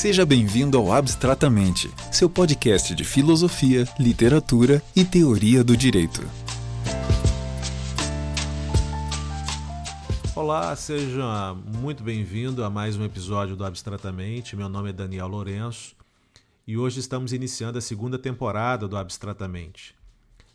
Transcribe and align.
Seja 0.00 0.24
bem-vindo 0.24 0.78
ao 0.78 0.90
Abstratamente, 0.90 1.90
seu 2.10 2.30
podcast 2.30 2.94
de 2.94 3.04
filosofia, 3.04 3.84
literatura 3.98 4.82
e 4.96 5.04
teoria 5.04 5.62
do 5.62 5.76
direito. 5.76 6.22
Olá, 10.34 10.74
seja 10.74 11.54
muito 11.54 12.02
bem-vindo 12.02 12.64
a 12.64 12.70
mais 12.70 12.96
um 12.96 13.04
episódio 13.04 13.54
do 13.54 13.62
Abstratamente. 13.62 14.56
Meu 14.56 14.70
nome 14.70 14.88
é 14.88 14.92
Daniel 14.94 15.28
Lourenço 15.28 15.94
e 16.66 16.78
hoje 16.78 16.98
estamos 16.98 17.34
iniciando 17.34 17.76
a 17.76 17.82
segunda 17.82 18.18
temporada 18.18 18.88
do 18.88 18.96
Abstratamente. 18.96 19.94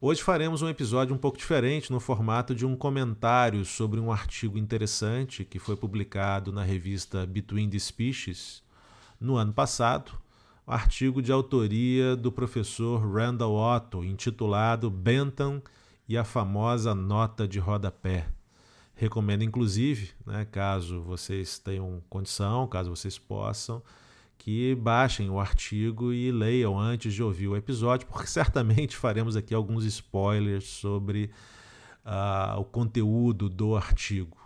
Hoje 0.00 0.22
faremos 0.22 0.62
um 0.62 0.68
episódio 0.68 1.12
um 1.14 1.18
pouco 1.18 1.36
diferente 1.36 1.90
no 1.90 1.98
formato 1.98 2.54
de 2.54 2.64
um 2.64 2.76
comentário 2.76 3.64
sobre 3.64 3.98
um 3.98 4.12
artigo 4.12 4.56
interessante 4.56 5.44
que 5.44 5.58
foi 5.58 5.74
publicado 5.76 6.52
na 6.52 6.62
revista 6.62 7.26
Between 7.26 7.68
the 7.68 7.80
Species 7.80 8.62
no 9.20 9.36
ano 9.36 9.52
passado, 9.52 10.12
um 10.66 10.72
artigo 10.72 11.20
de 11.20 11.32
autoria 11.32 12.14
do 12.14 12.30
professor 12.30 13.12
Randall 13.12 13.56
Otto, 13.56 14.04
intitulado 14.04 14.88
Bentham 14.88 15.60
e 16.08 16.16
a 16.16 16.24
famosa 16.24 16.94
nota 16.94 17.46
de 17.46 17.58
rodapé. 17.58 18.26
Recomendo, 18.94 19.44
inclusive, 19.44 20.10
né, 20.26 20.44
caso 20.50 21.00
vocês 21.02 21.58
tenham 21.58 22.02
condição, 22.08 22.66
caso 22.66 22.90
vocês 22.90 23.18
possam, 23.18 23.82
que 24.38 24.74
baixem 24.74 25.28
o 25.28 25.38
artigo 25.38 26.12
e 26.12 26.32
leiam 26.32 26.78
antes 26.78 27.12
de 27.12 27.22
ouvir 27.22 27.48
o 27.48 27.56
episódio, 27.56 28.06
porque 28.06 28.26
certamente 28.30 28.96
faremos 28.96 29.36
aqui 29.36 29.54
alguns 29.54 29.84
spoilers 29.84 30.64
sobre 30.64 31.30
uh, 32.04 32.58
o 32.58 32.64
conteúdo 32.64 33.48
do 33.48 33.76
artigo. 33.76 34.36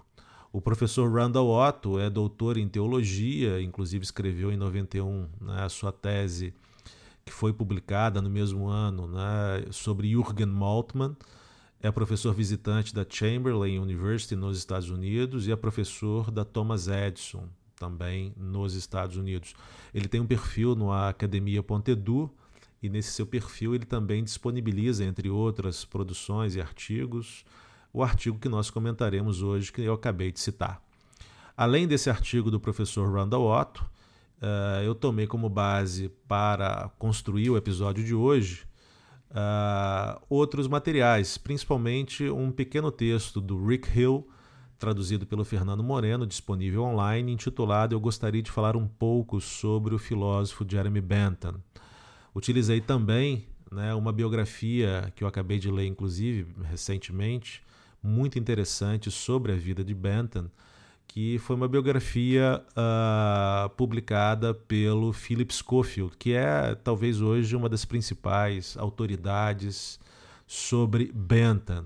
O 0.52 0.60
professor 0.60 1.10
Randall 1.10 1.48
Otto 1.48 1.98
é 1.98 2.10
doutor 2.10 2.58
em 2.58 2.68
teologia, 2.68 3.62
inclusive 3.62 4.04
escreveu 4.04 4.52
em 4.52 4.56
91 4.56 5.28
né, 5.40 5.62
a 5.62 5.68
sua 5.70 5.92
tese, 5.92 6.52
que 7.24 7.32
foi 7.32 7.54
publicada 7.54 8.20
no 8.20 8.28
mesmo 8.28 8.68
ano, 8.68 9.06
né, 9.06 9.64
sobre 9.70 10.10
Jürgen 10.10 10.48
Moltmann, 10.48 11.16
é 11.82 11.90
professor 11.90 12.32
visitante 12.32 12.94
da 12.94 13.04
Chamberlain 13.06 13.78
University 13.80 14.36
nos 14.36 14.56
Estados 14.56 14.88
Unidos 14.88 15.48
e 15.48 15.52
é 15.52 15.56
professor 15.56 16.30
da 16.30 16.44
Thomas 16.44 16.86
Edison, 16.86 17.48
também 17.74 18.32
nos 18.36 18.74
Estados 18.74 19.16
Unidos. 19.16 19.52
Ele 19.92 20.06
tem 20.06 20.20
um 20.20 20.26
perfil 20.26 20.76
no 20.76 20.92
Academia 20.92 21.60
Pontedou 21.60 22.32
e 22.80 22.88
nesse 22.88 23.10
seu 23.10 23.26
perfil 23.26 23.74
ele 23.74 23.84
também 23.84 24.22
disponibiliza, 24.22 25.04
entre 25.04 25.28
outras 25.28 25.84
produções 25.84 26.54
e 26.54 26.60
artigos, 26.60 27.44
o 27.92 28.00
artigo 28.00 28.38
que 28.38 28.48
nós 28.48 28.70
comentaremos 28.70 29.42
hoje, 29.42 29.72
que 29.72 29.82
eu 29.82 29.94
acabei 29.94 30.30
de 30.30 30.38
citar. 30.38 30.80
Além 31.56 31.88
desse 31.88 32.08
artigo 32.08 32.48
do 32.48 32.60
professor 32.60 33.12
Randall 33.12 33.44
Otto, 33.44 33.84
uh, 34.40 34.82
eu 34.84 34.94
tomei 34.94 35.26
como 35.26 35.48
base 35.48 36.08
para 36.28 36.92
construir 36.96 37.50
o 37.50 37.56
episódio 37.56 38.04
de 38.04 38.14
hoje 38.14 38.66
uh, 39.32 40.20
outros 40.28 40.68
materiais, 40.68 41.36
principalmente 41.36 42.28
um 42.30 42.50
pequeno 42.50 42.90
texto 42.90 43.40
do 43.40 43.64
Rick 43.66 43.98
Hill, 43.98 44.28
traduzido 44.78 45.26
pelo 45.26 45.44
Fernando 45.44 45.82
Moreno, 45.82 46.26
disponível 46.26 46.82
online, 46.82 47.32
intitulado 47.32 47.94
Eu 47.94 48.00
gostaria 48.00 48.42
de 48.42 48.50
falar 48.50 48.76
um 48.76 48.86
pouco 48.86 49.40
sobre 49.40 49.94
o 49.94 49.98
filósofo 49.98 50.66
Jeremy 50.68 51.00
Bentham. 51.00 51.62
Utilizei 52.34 52.80
também 52.80 53.46
né, 53.70 53.94
uma 53.94 54.12
biografia 54.12 55.12
que 55.14 55.24
eu 55.24 55.28
acabei 55.28 55.58
de 55.58 55.70
ler, 55.70 55.86
inclusive, 55.86 56.46
recentemente, 56.64 57.62
muito 58.02 58.38
interessante 58.38 59.10
sobre 59.10 59.52
a 59.52 59.56
vida 59.56 59.84
de 59.84 59.94
Bentham, 59.94 60.50
que 61.12 61.38
foi 61.38 61.56
uma 61.56 61.68
biografia 61.68 62.64
uh, 62.70 63.68
publicada 63.76 64.54
pelo 64.54 65.12
Philip 65.12 65.52
Schofield, 65.52 66.16
que 66.16 66.32
é 66.32 66.74
talvez 66.74 67.20
hoje 67.20 67.54
uma 67.54 67.68
das 67.68 67.84
principais 67.84 68.78
autoridades 68.78 70.00
sobre 70.46 71.12
Bentham. 71.14 71.84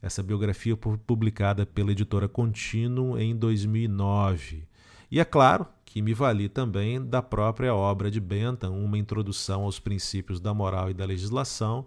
Essa 0.00 0.22
biografia 0.22 0.78
foi 0.80 0.96
publicada 0.96 1.66
pela 1.66 1.90
editora 1.90 2.28
Continuum 2.28 3.18
em 3.18 3.34
2009. 3.34 4.62
E 5.10 5.18
é 5.18 5.24
claro 5.24 5.66
que 5.84 6.00
me 6.00 6.14
vali 6.14 6.48
também 6.48 7.04
da 7.04 7.20
própria 7.20 7.74
obra 7.74 8.08
de 8.08 8.20
Bentham, 8.20 8.70
uma 8.70 8.96
introdução 8.96 9.62
aos 9.62 9.80
princípios 9.80 10.38
da 10.38 10.54
moral 10.54 10.88
e 10.88 10.94
da 10.94 11.04
legislação, 11.04 11.86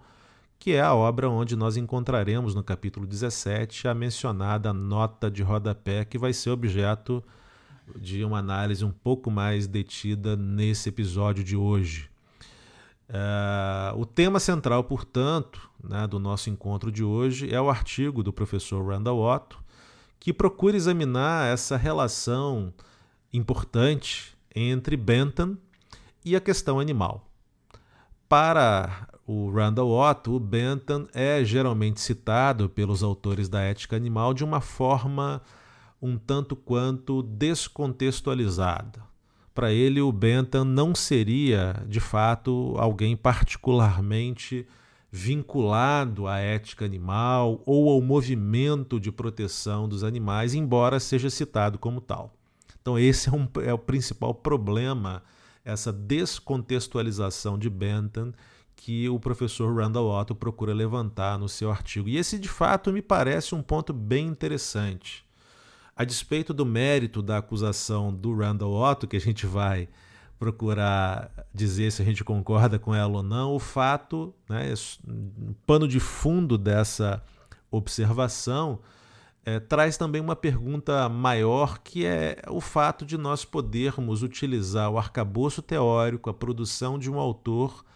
que 0.63 0.71
é 0.71 0.79
a 0.79 0.93
obra 0.93 1.29
onde 1.29 1.57
nós 1.57 1.75
encontraremos 1.75 2.55
no 2.55 2.63
capítulo 2.63 3.05
17 3.05 3.85
a 3.85 3.93
mencionada 3.93 4.71
nota 4.71 5.29
de 5.29 5.43
rodapé, 5.43 6.05
que 6.05 6.17
vai 6.17 6.31
ser 6.31 6.51
objeto 6.51 7.21
de 7.97 8.23
uma 8.23 8.37
análise 8.39 8.85
um 8.85 8.89
pouco 8.89 9.29
mais 9.29 9.67
detida 9.67 10.37
nesse 10.37 10.87
episódio 10.87 11.43
de 11.43 11.57
hoje. 11.57 12.09
Uh, 13.09 13.99
o 13.99 14.05
tema 14.05 14.39
central, 14.39 14.85
portanto, 14.85 15.69
né, 15.83 16.07
do 16.07 16.17
nosso 16.17 16.49
encontro 16.49 16.89
de 16.89 17.03
hoje 17.03 17.53
é 17.53 17.59
o 17.59 17.69
artigo 17.69 18.23
do 18.23 18.31
professor 18.31 18.87
Randall 18.87 19.19
Otto, 19.19 19.61
que 20.17 20.31
procura 20.31 20.77
examinar 20.77 21.45
essa 21.45 21.75
relação 21.75 22.73
importante 23.33 24.33
entre 24.55 24.95
Bentham 24.95 25.57
e 26.23 26.37
a 26.37 26.39
questão 26.39 26.79
animal. 26.79 27.29
Para 28.29 29.09
o 29.25 29.49
Randall 29.49 29.89
Otto, 29.89 30.33
o 30.33 30.39
Bentham 30.39 31.07
é 31.13 31.43
geralmente 31.43 32.01
citado 32.01 32.67
pelos 32.67 33.01
autores 33.01 33.47
da 33.47 33.61
ética 33.61 33.95
animal 33.95 34.33
de 34.33 34.43
uma 34.43 34.59
forma 34.59 35.41
um 36.01 36.17
tanto 36.17 36.55
quanto 36.55 37.23
descontextualizada. 37.23 39.01
Para 39.55 39.71
ele, 39.71 40.01
o 40.01 40.11
Bentham 40.11 40.65
não 40.65 40.93
seria, 40.93 41.81
de 41.87 42.01
fato, 42.01 42.75
alguém 42.77 43.15
particularmente 43.15 44.67
vinculado 45.09 46.27
à 46.27 46.39
ética 46.39 46.83
animal 46.83 47.61
ou 47.65 47.89
ao 47.89 48.01
movimento 48.01 48.99
de 48.99 49.11
proteção 49.11 49.87
dos 49.87 50.03
animais, 50.03 50.53
embora 50.53 50.99
seja 50.99 51.29
citado 51.29 51.77
como 51.77 52.01
tal. 52.01 52.33
Então, 52.81 52.99
esse 52.99 53.29
é, 53.29 53.31
um, 53.31 53.47
é 53.63 53.73
o 53.73 53.77
principal 53.77 54.33
problema, 54.33 55.23
essa 55.63 55.93
descontextualização 55.93 57.57
de 57.57 57.69
Bentham 57.69 58.33
que 58.75 59.07
o 59.09 59.19
professor 59.19 59.73
Randall 59.75 60.09
Otto 60.09 60.35
procura 60.35 60.73
levantar 60.73 61.37
no 61.37 61.47
seu 61.47 61.71
artigo. 61.71 62.09
E 62.09 62.17
esse, 62.17 62.37
de 62.37 62.49
fato, 62.49 62.91
me 62.91 63.01
parece 63.01 63.55
um 63.55 63.61
ponto 63.61 63.93
bem 63.93 64.27
interessante. 64.27 65.25
A 65.95 66.03
despeito 66.03 66.53
do 66.53 66.65
mérito 66.65 67.21
da 67.21 67.37
acusação 67.37 68.13
do 68.13 68.35
Randall 68.35 68.73
Otto, 68.73 69.07
que 69.07 69.15
a 69.15 69.21
gente 69.21 69.45
vai 69.45 69.87
procurar 70.39 71.31
dizer 71.53 71.91
se 71.91 72.01
a 72.01 72.05
gente 72.05 72.23
concorda 72.23 72.77
com 72.77 72.93
ela 72.93 73.17
ou 73.17 73.23
não, 73.23 73.53
o 73.53 73.59
fato, 73.59 74.33
né, 74.49 74.73
o 75.07 75.53
pano 75.65 75.87
de 75.87 75.99
fundo 75.99 76.57
dessa 76.57 77.23
observação 77.71 78.79
é, 79.45 79.59
traz 79.59 79.97
também 79.97 80.21
uma 80.21 80.35
pergunta 80.35 81.07
maior, 81.09 81.79
que 81.79 82.05
é 82.05 82.41
o 82.49 82.61
fato 82.61 83.05
de 83.05 83.17
nós 83.17 83.43
podermos 83.43 84.23
utilizar 84.23 84.89
o 84.89 84.97
arcabouço 84.97 85.61
teórico, 85.61 86.29
a 86.29 86.33
produção 86.33 86.97
de 86.97 87.11
um 87.11 87.19
autor 87.19 87.83
é, 87.83 87.87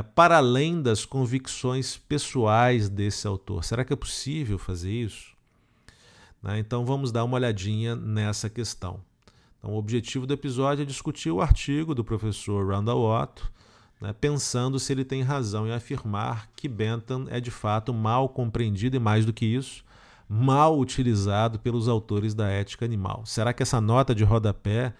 para 0.00 0.38
além 0.38 0.80
das 0.80 1.04
convicções 1.04 1.98
pessoais 1.98 2.88
desse 2.88 3.26
autor. 3.26 3.62
Será 3.64 3.84
que 3.84 3.92
é 3.92 3.96
possível 3.96 4.56
fazer 4.56 4.90
isso? 4.90 5.32
Né? 6.42 6.58
Então 6.58 6.86
vamos 6.86 7.12
dar 7.12 7.24
uma 7.24 7.36
olhadinha 7.36 7.94
nessa 7.94 8.48
questão. 8.48 9.00
Então, 9.58 9.74
o 9.74 9.76
objetivo 9.76 10.26
do 10.26 10.34
episódio 10.34 10.82
é 10.82 10.86
discutir 10.86 11.30
o 11.30 11.40
artigo 11.40 11.94
do 11.94 12.02
professor 12.02 12.66
Randall 12.66 13.04
Otto, 13.04 13.52
né, 14.00 14.12
pensando 14.12 14.80
se 14.80 14.92
ele 14.92 15.04
tem 15.04 15.22
razão 15.22 15.68
em 15.68 15.72
afirmar 15.72 16.50
que 16.56 16.66
Bentham 16.66 17.26
é 17.28 17.38
de 17.38 17.52
fato 17.52 17.94
mal 17.94 18.28
compreendido 18.28 18.96
e, 18.96 18.98
mais 18.98 19.24
do 19.24 19.32
que 19.32 19.46
isso, 19.46 19.84
mal 20.28 20.76
utilizado 20.76 21.60
pelos 21.60 21.86
autores 21.86 22.34
da 22.34 22.48
ética 22.48 22.84
animal. 22.84 23.24
Será 23.24 23.52
que 23.52 23.62
essa 23.62 23.80
nota 23.80 24.12
de 24.12 24.24
rodapé, 24.24 24.92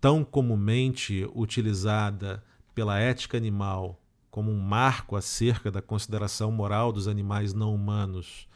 tão 0.00 0.24
comumente 0.24 1.24
utilizada 1.32 2.42
pela 2.74 2.98
ética 2.98 3.36
animal 3.36 4.01
como 4.32 4.50
um 4.50 4.58
marco 4.58 5.14
acerca 5.14 5.70
da 5.70 5.82
consideração 5.82 6.50
moral 6.50 6.90
dos 6.90 7.06
animais 7.06 7.52
não 7.52 7.74
humanos, 7.74 8.48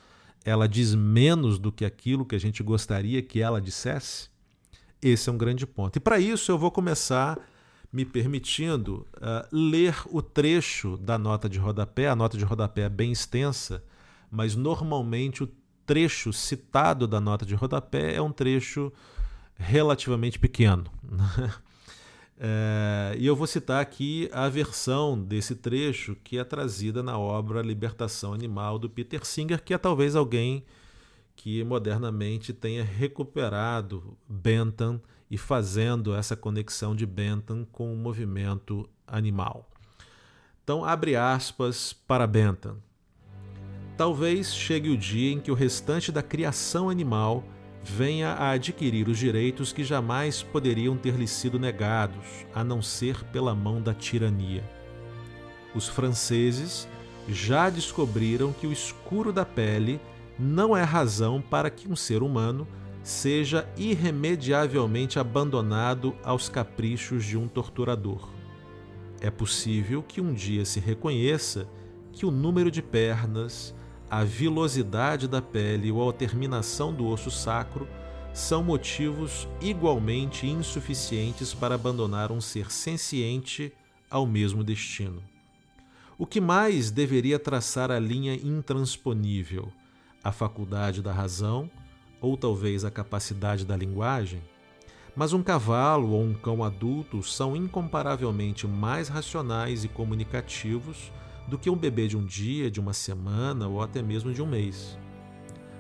ela 0.43 0.67
diz 0.67 0.95
menos 0.95 1.59
do 1.59 1.71
que 1.71 1.85
aquilo 1.85 2.25
que 2.25 2.35
a 2.35 2.41
gente 2.41 2.63
gostaria 2.63 3.21
que 3.21 3.43
ela 3.43 3.61
dissesse? 3.61 4.31
Esse 5.03 5.29
é 5.29 5.33
um 5.33 5.37
grande 5.37 5.67
ponto. 5.67 5.97
E 5.97 6.01
para 6.01 6.19
isso 6.19 6.51
eu 6.51 6.57
vou 6.57 6.71
começar 6.71 7.39
me 7.93 8.07
permitindo 8.07 9.07
uh, 9.17 9.47
ler 9.53 9.95
o 10.07 10.23
trecho 10.23 10.97
da 10.97 11.19
nota 11.19 11.47
de 11.47 11.59
rodapé. 11.59 12.09
A 12.09 12.17
nota 12.17 12.39
de 12.39 12.45
rodapé 12.45 12.83
é 12.83 12.89
bem 12.89 13.13
extensa, 13.13 13.85
mas 14.31 14.57
normalmente 14.57 15.45
o 15.45 15.49
trecho 15.85 16.33
citado 16.33 17.07
da 17.07 17.21
nota 17.21 17.45
de 17.45 17.55
rodapé 17.55 18.15
é 18.15 18.23
um 18.23 18.33
trecho 18.33 18.91
relativamente 19.57 20.39
pequeno. 20.39 20.91
É, 22.39 23.17
e 23.19 23.27
eu 23.27 23.35
vou 23.35 23.47
citar 23.47 23.81
aqui 23.81 24.29
a 24.33 24.49
versão 24.49 25.19
desse 25.19 25.55
trecho 25.55 26.15
que 26.23 26.39
é 26.39 26.45
trazida 26.45 27.03
na 27.03 27.19
obra 27.19 27.63
Libertação 27.63 28.35
Animal 28.35 28.79
do 28.79 28.91
Peter 28.91 29.25
Singer, 29.25 29.63
que 29.63 29.73
é 29.73 29.79
talvez 29.79 30.15
alguém 30.15 30.65
que 31.35 31.63
modernamente 31.65 32.53
tenha 32.53 32.85
recuperado 32.85 34.17
Bentham 34.29 35.01
e 35.31 35.37
fazendo 35.37 36.15
essa 36.15 36.37
conexão 36.37 36.95
de 36.95 37.07
Bentham 37.07 37.67
com 37.73 37.93
o 37.93 37.97
movimento 37.97 38.89
animal. 39.07 39.69
Então, 40.63 40.85
abre 40.85 41.15
aspas 41.15 41.93
para 41.93 42.27
Bentham. 42.27 42.79
Talvez 43.97 44.55
chegue 44.55 44.91
o 44.91 44.97
dia 44.97 45.33
em 45.33 45.41
que 45.41 45.51
o 45.51 45.55
restante 45.55 46.13
da 46.13 46.23
criação 46.23 46.91
animal 46.91 47.45
venha 47.87 48.31
a 48.31 48.51
adquirir 48.51 49.09
os 49.09 49.17
direitos 49.17 49.73
que 49.73 49.85
jamais 49.85 50.43
poderiam 50.43 50.97
ter-lhe 50.97 51.27
sido 51.27 51.57
negados, 51.57 52.45
a 52.53 52.65
não 52.65 52.83
ser 52.83 53.23
pela 53.27 53.55
mão 53.55 53.81
da 53.81 53.95
tirania. 53.95 54.65
Os 55.73 55.87
franceses 55.87 56.89
já 57.29 57.71
descobriram 57.71 58.53
que 58.53 58.67
o 58.67 58.73
escuro 58.73 59.33
da 59.33 59.45
pele 59.45 60.01
não 60.37 60.77
é 60.77 60.83
razão 60.83 61.41
para 61.41 61.71
que 61.71 61.89
um 61.89 61.95
ser 61.95 62.23
humano 62.23 62.67
seja 63.05 63.69
irremediavelmente 63.77 65.19
abandonado 65.19 66.13
aos 66.25 66.49
caprichos 66.49 67.25
de 67.25 67.39
um 67.39 67.47
torturador. 67.47 68.29
É 69.21 69.31
possível 69.31 70.03
que 70.03 70.21
um 70.21 70.35
dia 70.35 70.65
se 70.65 70.81
reconheça 70.81 71.69
que 72.13 72.27
o 72.27 72.33
número 72.33 72.71
de 72.71 72.83
pernas, 72.83 73.73
a 74.11 74.23
vilosidade 74.23 75.27
da 75.27 75.43
pele 75.43 75.91
ou 75.91 76.09
a 76.09 76.13
terminação 76.13 76.93
do 76.93 77.07
osso 77.07 77.31
sacro 77.31 77.89
são 78.33 78.63
motivos 78.63 79.49
igualmente 79.61 80.47
insuficientes 80.47 81.53
para 81.53 81.75
abandonar 81.75 82.31
um 82.31 82.41
ser 82.41 82.71
senciente 82.71 83.73
ao 84.09 84.27
mesmo 84.27 84.63
destino. 84.63 85.23
O 86.17 86.25
que 86.25 86.41
mais 86.41 86.91
deveria 86.91 87.39
traçar 87.39 87.91
a 87.91 87.99
linha 87.99 88.35
intransponível? 88.35 89.73
A 90.23 90.31
faculdade 90.31 91.03
da 91.03 91.13
razão 91.13 91.71
ou 92.21 92.37
talvez 92.37 92.85
a 92.85 92.91
capacidade 92.91 93.65
da 93.65 93.77
linguagem? 93.77 94.41
Mas 95.17 95.33
um 95.33 95.43
cavalo 95.43 96.11
ou 96.11 96.23
um 96.23 96.35
cão 96.35 96.63
adulto 96.63 97.23
são 97.23 97.57
incomparavelmente 97.57 98.67
mais 98.67 99.09
racionais 99.09 99.83
e 99.83 99.89
comunicativos 99.89 101.11
do 101.47 101.59
que 101.59 101.71
um 101.71 101.77
bebê 101.77 102.09
de 102.09 102.17
um 102.17 102.25
dia, 102.25 102.71
de 102.71 102.81
uma 102.81 102.93
semana 102.93 103.69
ou 103.69 103.83
até 103.83 104.03
mesmo 104.03 104.33
de 104.33 104.43
um 104.43 104.47
mês. 104.47 104.99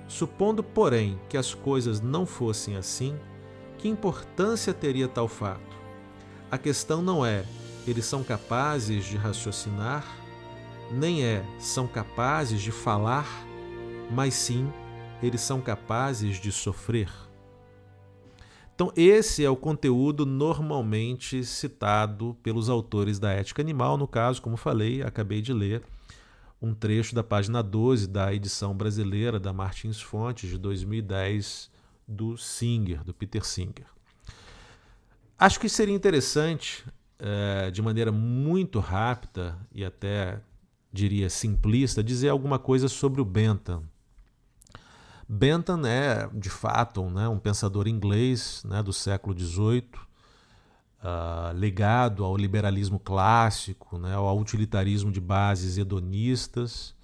Supondo, 0.08 0.62
porém, 0.62 1.18
que 1.28 1.36
as 1.36 1.52
coisas 1.52 2.00
não 2.00 2.24
fossem 2.24 2.76
assim, 2.76 3.18
que 3.78 3.88
importância 3.88 4.72
teria 4.72 5.08
tal 5.08 5.26
fato? 5.26 5.76
A 6.50 6.56
questão 6.56 7.02
não 7.02 7.26
é 7.26 7.44
eles 7.86 8.04
são 8.04 8.24
capazes 8.24 9.04
de 9.04 9.16
raciocinar, 9.16 10.04
nem 10.90 11.24
é 11.24 11.44
são 11.58 11.86
capazes 11.86 12.60
de 12.60 12.72
falar, 12.72 13.26
mas 14.10 14.34
sim 14.34 14.72
eles 15.22 15.40
são 15.40 15.60
capazes 15.60 16.40
de 16.40 16.50
sofrer. 16.50 17.25
Então, 18.76 18.93
esse 18.94 19.43
é 19.43 19.49
o 19.49 19.56
conteúdo 19.56 20.26
normalmente 20.26 21.43
citado 21.46 22.37
pelos 22.43 22.69
autores 22.69 23.19
da 23.19 23.32
ética 23.32 23.62
animal. 23.62 23.96
No 23.96 24.06
caso, 24.06 24.43
como 24.43 24.55
falei, 24.58 25.02
acabei 25.02 25.40
de 25.40 25.50
ler 25.50 25.82
um 26.61 26.75
trecho 26.75 27.14
da 27.14 27.25
página 27.25 27.62
12 27.62 28.06
da 28.06 28.34
edição 28.34 28.76
brasileira 28.76 29.40
da 29.40 29.50
Martins 29.50 29.99
Fontes 29.99 30.50
de 30.50 30.58
2010 30.58 31.70
do 32.06 32.37
Singer, 32.37 33.02
do 33.02 33.14
Peter 33.14 33.43
Singer. 33.46 33.87
Acho 35.38 35.58
que 35.58 35.70
seria 35.70 35.94
interessante, 35.94 36.84
é, 37.19 37.70
de 37.70 37.81
maneira 37.81 38.12
muito 38.12 38.78
rápida 38.78 39.56
e 39.73 39.87
até 39.87 40.38
diria 40.93 41.31
simplista, 41.31 42.05
dizer 42.05 42.28
alguma 42.28 42.58
coisa 42.58 42.88
sobre 42.88 43.23
o 43.23 43.25
Bentham, 43.25 43.84
Bentham 45.28 45.84
é, 45.84 46.28
de 46.32 46.49
fato, 46.49 47.11
né, 47.11 47.28
um 47.28 47.38
pensador 47.38 47.88
inglês 47.88 48.62
né, 48.64 48.81
do 48.82 48.93
século 48.93 49.37
XVIII, 49.37 49.82
uh, 49.82 49.99
ah, 51.02 51.52
ligado 51.55 52.25
ao 52.25 52.37
liberalismo 52.37 53.00
clássico, 53.00 53.99
né, 53.99 54.14
ao 54.14 54.38
utilitarismo 54.38 55.11
de 55.11 55.20
bases 55.20 55.78
hedonistas. 55.78 56.94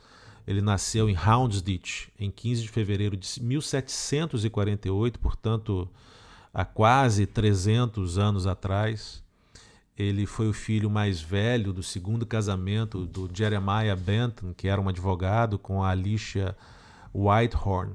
Ele 0.46 0.60
nasceu 0.60 1.08
em 1.08 1.16
Houndsditch 1.16 2.08
em 2.18 2.30
15 2.30 2.62
de 2.62 2.68
fevereiro 2.68 3.16
de 3.16 3.42
1748, 3.42 5.18
portanto, 5.18 5.88
há 6.54 6.64
quase 6.64 7.26
300 7.26 8.18
anos 8.18 8.46
atrás. 8.46 9.22
Ele 9.96 10.26
foi 10.26 10.48
o 10.48 10.52
filho 10.52 10.88
mais 10.88 11.20
velho 11.20 11.72
do 11.72 11.82
segundo 11.82 12.24
casamento 12.24 13.04
do 13.04 13.28
Jeremiah 13.32 13.96
Bentham, 13.96 14.54
que 14.54 14.68
era 14.68 14.80
um 14.80 14.88
advogado, 14.88 15.58
com 15.58 15.82
a 15.82 15.90
Alicia 15.90 16.56
Whitehorn. 17.14 17.94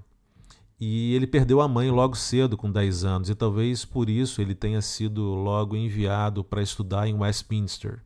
E 0.80 1.16
ele 1.16 1.26
perdeu 1.26 1.60
a 1.60 1.68
mãe 1.68 1.90
logo 1.90 2.16
cedo, 2.16 2.56
com 2.56 2.72
10 2.72 3.04
anos, 3.04 3.30
e 3.30 3.36
talvez 3.36 3.84
por 3.84 4.10
isso 4.10 4.42
ele 4.42 4.54
tenha 4.54 4.82
sido 4.82 5.24
logo 5.24 5.76
enviado 5.76 6.44
para 6.44 6.62
estudar 6.62 7.08
em 7.08 7.16
Westminster. 7.16 8.04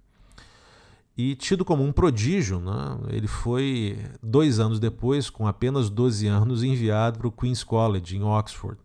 E 1.18 1.36
tido 1.36 1.66
como 1.66 1.84
um 1.84 1.92
prodígio, 1.92 2.60
né? 2.62 2.98
ele 3.10 3.28
foi, 3.28 4.00
dois 4.24 4.60
anos 4.60 4.80
depois, 4.80 5.30
com 5.30 5.46
apenas 5.46 5.90
12 5.90 6.28
anos, 6.28 6.64
enviado 6.64 7.20
para 7.20 7.28
o 7.28 7.32
Queen's 7.32 7.64
College, 7.64 8.16
em 8.16 8.24
Oxford. 8.24 8.80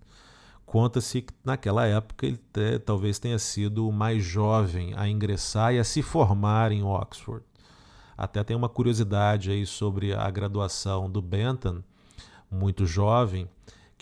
Conta-se 0.66 1.22
que 1.22 1.32
naquela 1.44 1.86
época 1.86 2.26
ele 2.26 2.40
te, 2.52 2.80
talvez 2.80 3.20
tenha 3.20 3.38
sido 3.38 3.88
o 3.88 3.92
mais 3.92 4.24
jovem 4.24 4.92
a 4.96 5.08
ingressar 5.08 5.72
e 5.72 5.78
a 5.78 5.84
se 5.84 6.02
formar 6.02 6.72
em 6.72 6.82
Oxford. 6.82 7.44
Até 8.18 8.42
tem 8.42 8.56
uma 8.56 8.68
curiosidade 8.68 9.50
aí 9.52 9.64
sobre 9.64 10.12
a 10.12 10.28
graduação 10.28 11.08
do 11.08 11.22
Bentham, 11.22 11.84
muito 12.50 12.84
jovem, 12.84 13.48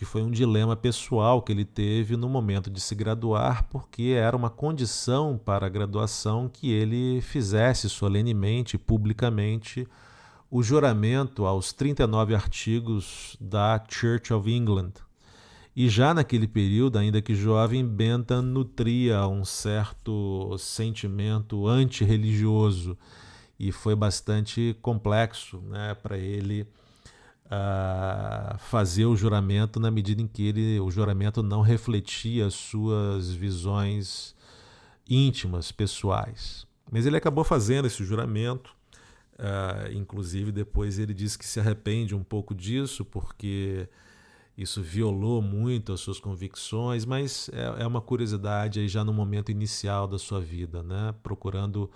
que 0.04 0.10
foi 0.10 0.22
um 0.22 0.30
dilema 0.30 0.76
pessoal 0.76 1.40
que 1.40 1.50
ele 1.50 1.64
teve 1.64 2.14
no 2.14 2.28
momento 2.28 2.68
de 2.68 2.78
se 2.78 2.94
graduar, 2.94 3.64
porque 3.70 4.14
era 4.14 4.36
uma 4.36 4.50
condição 4.50 5.40
para 5.42 5.64
a 5.64 5.70
graduação 5.70 6.46
que 6.46 6.70
ele 6.70 7.22
fizesse 7.22 7.88
solenemente, 7.88 8.76
publicamente, 8.76 9.88
o 10.50 10.62
juramento 10.62 11.46
aos 11.46 11.72
39 11.72 12.34
artigos 12.34 13.34
da 13.40 13.82
Church 13.88 14.30
of 14.34 14.50
England. 14.50 14.92
E 15.74 15.88
já 15.88 16.12
naquele 16.12 16.46
período, 16.46 16.98
ainda 16.98 17.22
que 17.22 17.34
jovem, 17.34 17.82
Bentham 17.82 18.42
nutria 18.42 19.26
um 19.26 19.42
certo 19.42 20.54
sentimento 20.58 21.66
antirreligioso 21.66 22.96
e 23.58 23.72
foi 23.72 23.96
bastante 23.96 24.76
complexo 24.82 25.62
né, 25.62 25.94
para 25.94 26.18
ele 26.18 26.66
a 27.50 28.56
fazer 28.58 29.04
o 29.04 29.16
juramento 29.16 29.78
na 29.78 29.90
medida 29.90 30.22
em 30.22 30.26
que 30.26 30.46
ele, 30.46 30.80
o 30.80 30.90
juramento 30.90 31.42
não 31.42 31.60
refletia 31.60 32.46
as 32.46 32.54
suas 32.54 33.30
visões 33.30 34.34
íntimas, 35.08 35.70
pessoais. 35.70 36.66
Mas 36.90 37.06
ele 37.06 37.16
acabou 37.16 37.44
fazendo 37.44 37.86
esse 37.86 38.04
juramento, 38.04 38.74
uh, 39.34 39.92
inclusive 39.92 40.52
depois 40.52 40.98
ele 40.98 41.12
disse 41.12 41.38
que 41.38 41.46
se 41.46 41.60
arrepende 41.60 42.14
um 42.14 42.22
pouco 42.22 42.54
disso, 42.54 43.04
porque 43.04 43.88
isso 44.56 44.80
violou 44.80 45.42
muito 45.42 45.92
as 45.92 46.00
suas 46.00 46.20
convicções, 46.20 47.04
mas 47.04 47.50
é, 47.52 47.82
é 47.82 47.86
uma 47.86 48.00
curiosidade 48.00 48.80
aí 48.80 48.88
já 48.88 49.04
no 49.04 49.12
momento 49.12 49.50
inicial 49.50 50.06
da 50.06 50.18
sua 50.18 50.40
vida, 50.40 50.82
né? 50.82 51.14
procurando 51.22 51.90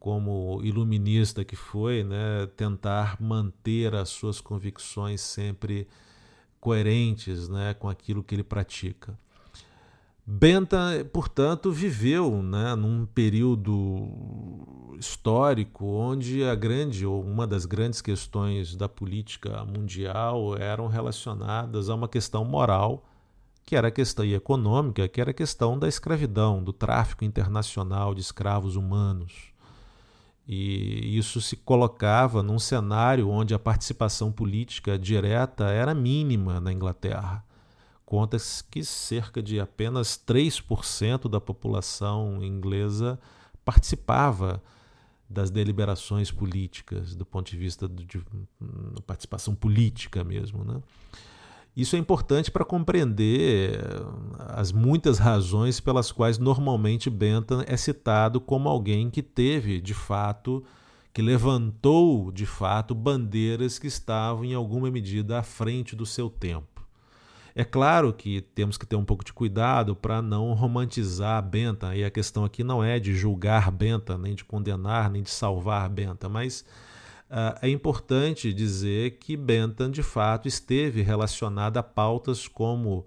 como 0.00 0.60
iluminista 0.64 1.44
que 1.44 1.54
foi, 1.54 2.02
né, 2.02 2.48
tentar 2.56 3.20
manter 3.20 3.94
as 3.94 4.08
suas 4.08 4.40
convicções 4.40 5.20
sempre 5.20 5.86
coerentes 6.58 7.50
né, 7.50 7.74
com 7.74 7.88
aquilo 7.88 8.24
que 8.24 8.34
ele 8.34 8.42
pratica. 8.42 9.16
Benta, 10.26 10.78
portanto, 11.12 11.70
viveu 11.70 12.42
né, 12.42 12.74
num 12.74 13.04
período 13.04 14.96
histórico 14.98 15.84
onde 15.84 16.44
a 16.44 16.54
grande 16.54 17.04
ou 17.04 17.22
uma 17.22 17.46
das 17.46 17.66
grandes 17.66 18.00
questões 18.00 18.74
da 18.76 18.88
política 18.88 19.64
mundial 19.64 20.56
eram 20.56 20.86
relacionadas 20.86 21.90
a 21.90 21.94
uma 21.94 22.08
questão 22.08 22.44
moral, 22.44 23.04
que 23.66 23.76
era 23.76 23.88
a 23.88 23.90
questão 23.90 24.24
econômica, 24.24 25.08
que 25.08 25.20
era 25.20 25.30
a 25.30 25.34
questão 25.34 25.78
da 25.78 25.88
escravidão, 25.88 26.62
do 26.62 26.72
tráfico 26.72 27.24
internacional 27.24 28.14
de 28.14 28.20
escravos 28.20 28.76
humanos. 28.76 29.50
E 30.52 31.16
isso 31.16 31.40
se 31.40 31.54
colocava 31.54 32.42
num 32.42 32.58
cenário 32.58 33.28
onde 33.28 33.54
a 33.54 33.58
participação 33.58 34.32
política 34.32 34.98
direta 34.98 35.66
era 35.66 35.94
mínima 35.94 36.58
na 36.58 36.72
Inglaterra. 36.72 37.44
Conta-se 38.04 38.64
que 38.64 38.82
cerca 38.82 39.40
de 39.40 39.60
apenas 39.60 40.20
3% 40.26 41.30
da 41.30 41.40
população 41.40 42.42
inglesa 42.42 43.16
participava 43.64 44.60
das 45.28 45.52
deliberações 45.52 46.32
políticas, 46.32 47.14
do 47.14 47.24
ponto 47.24 47.48
de 47.48 47.56
vista 47.56 47.88
de, 47.88 48.04
de 48.04 48.20
participação 49.06 49.54
política 49.54 50.24
mesmo. 50.24 50.64
Né? 50.64 50.82
Isso 51.76 51.94
é 51.94 51.98
importante 51.98 52.50
para 52.50 52.64
compreender 52.64 53.80
as 54.48 54.72
muitas 54.72 55.18
razões 55.18 55.80
pelas 55.80 56.10
quais 56.10 56.38
normalmente 56.38 57.08
Bentham 57.08 57.64
é 57.66 57.76
citado 57.76 58.40
como 58.40 58.68
alguém 58.68 59.08
que 59.08 59.22
teve, 59.22 59.80
de 59.80 59.94
fato, 59.94 60.64
que 61.12 61.22
levantou, 61.22 62.30
de 62.32 62.44
fato, 62.44 62.94
bandeiras 62.94 63.78
que 63.78 63.86
estavam 63.86 64.44
em 64.44 64.54
alguma 64.54 64.90
medida 64.90 65.38
à 65.38 65.42
frente 65.42 65.94
do 65.94 66.04
seu 66.04 66.28
tempo. 66.28 66.66
É 67.54 67.64
claro 67.64 68.12
que 68.12 68.40
temos 68.40 68.78
que 68.78 68.86
ter 68.86 68.96
um 68.96 69.04
pouco 69.04 69.24
de 69.24 69.32
cuidado 69.32 69.96
para 69.96 70.22
não 70.22 70.52
romantizar 70.52 71.42
Bentham, 71.42 71.94
e 71.94 72.04
a 72.04 72.10
questão 72.10 72.44
aqui 72.44 72.62
não 72.62 72.82
é 72.82 72.98
de 73.00 73.14
julgar 73.14 73.70
Bentham, 73.70 74.18
nem 74.18 74.34
de 74.34 74.44
condenar, 74.44 75.10
nem 75.10 75.22
de 75.22 75.30
salvar 75.30 75.88
Bentham, 75.88 76.30
mas 76.30 76.64
é 77.62 77.68
importante 77.68 78.52
dizer 78.52 79.18
que 79.18 79.36
Bentham, 79.36 79.90
de 79.90 80.02
fato, 80.02 80.48
esteve 80.48 81.00
relacionado 81.02 81.76
a 81.76 81.82
pautas 81.82 82.48
como 82.48 83.06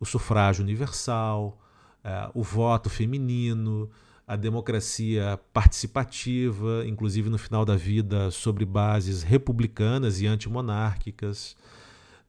o 0.00 0.04
sufrágio 0.04 0.64
universal, 0.64 1.58
uh, 2.04 2.30
o 2.34 2.42
voto 2.42 2.90
feminino, 2.90 3.88
a 4.26 4.34
democracia 4.34 5.38
participativa, 5.52 6.84
inclusive 6.86 7.28
no 7.28 7.38
final 7.38 7.64
da 7.64 7.76
vida 7.76 8.30
sobre 8.30 8.64
bases 8.64 9.22
republicanas 9.22 10.20
e 10.20 10.26
antimonárquicas. 10.26 11.54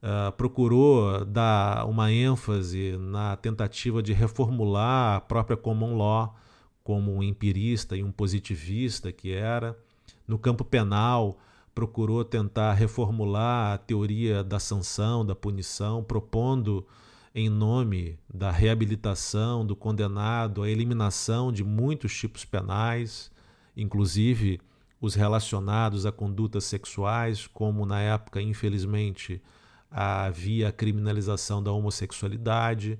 Uh, 0.02 0.32
procurou 0.32 1.24
dar 1.24 1.86
uma 1.86 2.10
ênfase 2.10 2.96
na 2.98 3.36
tentativa 3.36 4.02
de 4.02 4.12
reformular 4.12 5.16
a 5.16 5.20
própria 5.20 5.56
common 5.56 5.96
law 5.96 6.36
como 6.82 7.14
um 7.14 7.22
empirista 7.22 7.96
e 7.96 8.02
um 8.02 8.10
positivista 8.10 9.12
que 9.12 9.32
era. 9.32 9.78
No 10.26 10.38
campo 10.38 10.64
penal, 10.64 11.38
procurou 11.74 12.24
tentar 12.24 12.74
reformular 12.74 13.74
a 13.74 13.78
teoria 13.78 14.44
da 14.44 14.58
sanção, 14.58 15.24
da 15.24 15.34
punição, 15.34 16.02
propondo 16.02 16.86
em 17.34 17.48
nome 17.48 18.18
da 18.32 18.50
reabilitação 18.50 19.64
do 19.64 19.74
condenado, 19.74 20.62
a 20.62 20.68
eliminação 20.68 21.50
de 21.50 21.64
muitos 21.64 22.14
tipos 22.14 22.44
penais, 22.44 23.30
inclusive 23.76 24.60
os 25.00 25.14
relacionados 25.14 26.04
a 26.04 26.12
condutas 26.12 26.64
sexuais, 26.64 27.46
como 27.46 27.86
na 27.86 28.00
época, 28.00 28.40
infelizmente, 28.40 29.42
havia 29.90 30.68
a 30.68 30.72
criminalização 30.72 31.62
da 31.62 31.72
homossexualidade, 31.72 32.98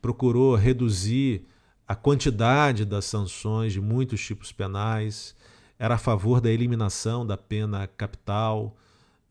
procurou 0.00 0.54
reduzir 0.54 1.46
a 1.88 1.94
quantidade 1.94 2.84
das 2.84 3.06
sanções 3.06 3.72
de 3.72 3.80
muitos 3.80 4.24
tipos 4.24 4.52
penais, 4.52 5.34
era 5.82 5.96
a 5.96 5.98
favor 5.98 6.40
da 6.40 6.48
eliminação 6.48 7.26
da 7.26 7.36
pena 7.36 7.88
capital, 7.88 8.76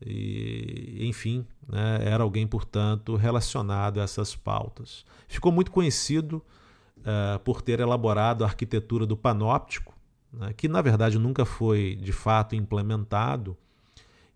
e, 0.04 0.98
enfim, 1.00 1.46
né, 1.66 2.00
era 2.02 2.22
alguém, 2.22 2.46
portanto, 2.46 3.16
relacionado 3.16 3.98
a 3.98 4.02
essas 4.02 4.36
pautas. 4.36 5.02
Ficou 5.26 5.50
muito 5.50 5.70
conhecido 5.70 6.42
uh, 6.98 7.38
por 7.38 7.62
ter 7.62 7.80
elaborado 7.80 8.44
a 8.44 8.48
arquitetura 8.48 9.06
do 9.06 9.16
panóptico, 9.16 9.96
né, 10.30 10.52
que 10.54 10.68
na 10.68 10.82
verdade 10.82 11.18
nunca 11.18 11.46
foi 11.46 11.96
de 11.98 12.12
fato 12.12 12.54
implementado, 12.54 13.56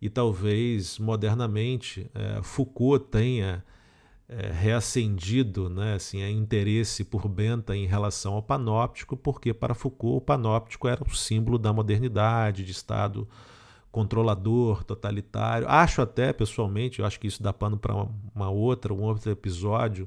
e 0.00 0.08
talvez 0.08 0.99
modernamente 0.99 2.11
uh, 2.14 2.42
Foucault 2.42 3.08
tenha 3.11 3.62
uh, 4.28 4.52
reacendido 4.52 5.68
né, 5.68 5.95
assim, 5.95 6.23
a 6.23 6.30
interesse 6.30 7.04
por 7.04 7.28
Bentham 7.28 7.75
em 7.75 7.87
relação 7.87 8.35
ao 8.35 8.42
panóptico, 8.42 9.16
porque 9.16 9.52
para 9.52 9.75
Foucault 9.75 10.18
o 10.18 10.21
panóptico 10.21 10.88
era 10.88 11.02
o 11.02 11.14
símbolo 11.14 11.59
da 11.59 11.73
modernidade, 11.73 12.64
de 12.64 12.73
Estado 12.73 13.28
controlador, 13.97 14.85
totalitário. 14.85 15.66
Acho 15.66 16.02
até, 16.02 16.30
pessoalmente, 16.30 17.00
eu 17.00 17.06
acho 17.06 17.18
que 17.18 17.26
isso 17.26 17.42
dá 17.42 17.50
pano 17.50 17.78
para 17.78 17.95
uma 18.35 18.50
outra, 18.50 18.92
um 18.92 19.00
outro 19.00 19.30
episódio, 19.30 20.06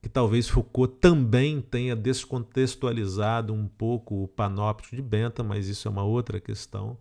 que 0.00 0.08
talvez 0.08 0.48
Foucault 0.48 0.96
também 1.02 1.60
tenha 1.60 1.94
descontextualizado 1.94 3.52
um 3.52 3.68
pouco 3.68 4.22
o 4.22 4.28
panóptico 4.28 4.96
de 4.96 5.02
Bentham, 5.02 5.44
mas 5.44 5.68
isso 5.68 5.86
é 5.86 5.90
uma 5.90 6.02
outra 6.02 6.40
questão. 6.40 6.96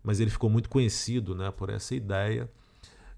Mas 0.00 0.20
ele 0.20 0.30
ficou 0.30 0.48
muito 0.48 0.68
conhecido 0.68 1.34
né, 1.34 1.50
por 1.50 1.70
essa 1.70 1.92
ideia. 1.92 2.48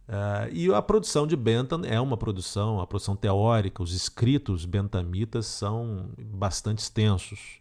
Uh, 0.07 0.53
e 0.53 0.73
a 0.73 0.83
produção 0.83 1.27
de 1.27 1.35
Bentham 1.35 1.83
é 1.85 1.99
uma 1.99 2.17
produção, 2.17 2.81
a 2.81 2.87
produção 2.87 3.17
teórica, 3.17 3.83
os 3.83 3.95
escritos 3.95 4.67
benthamitas 4.67 5.47
são 5.47 6.11
bastante 6.19 6.81
extensos. 6.81 7.59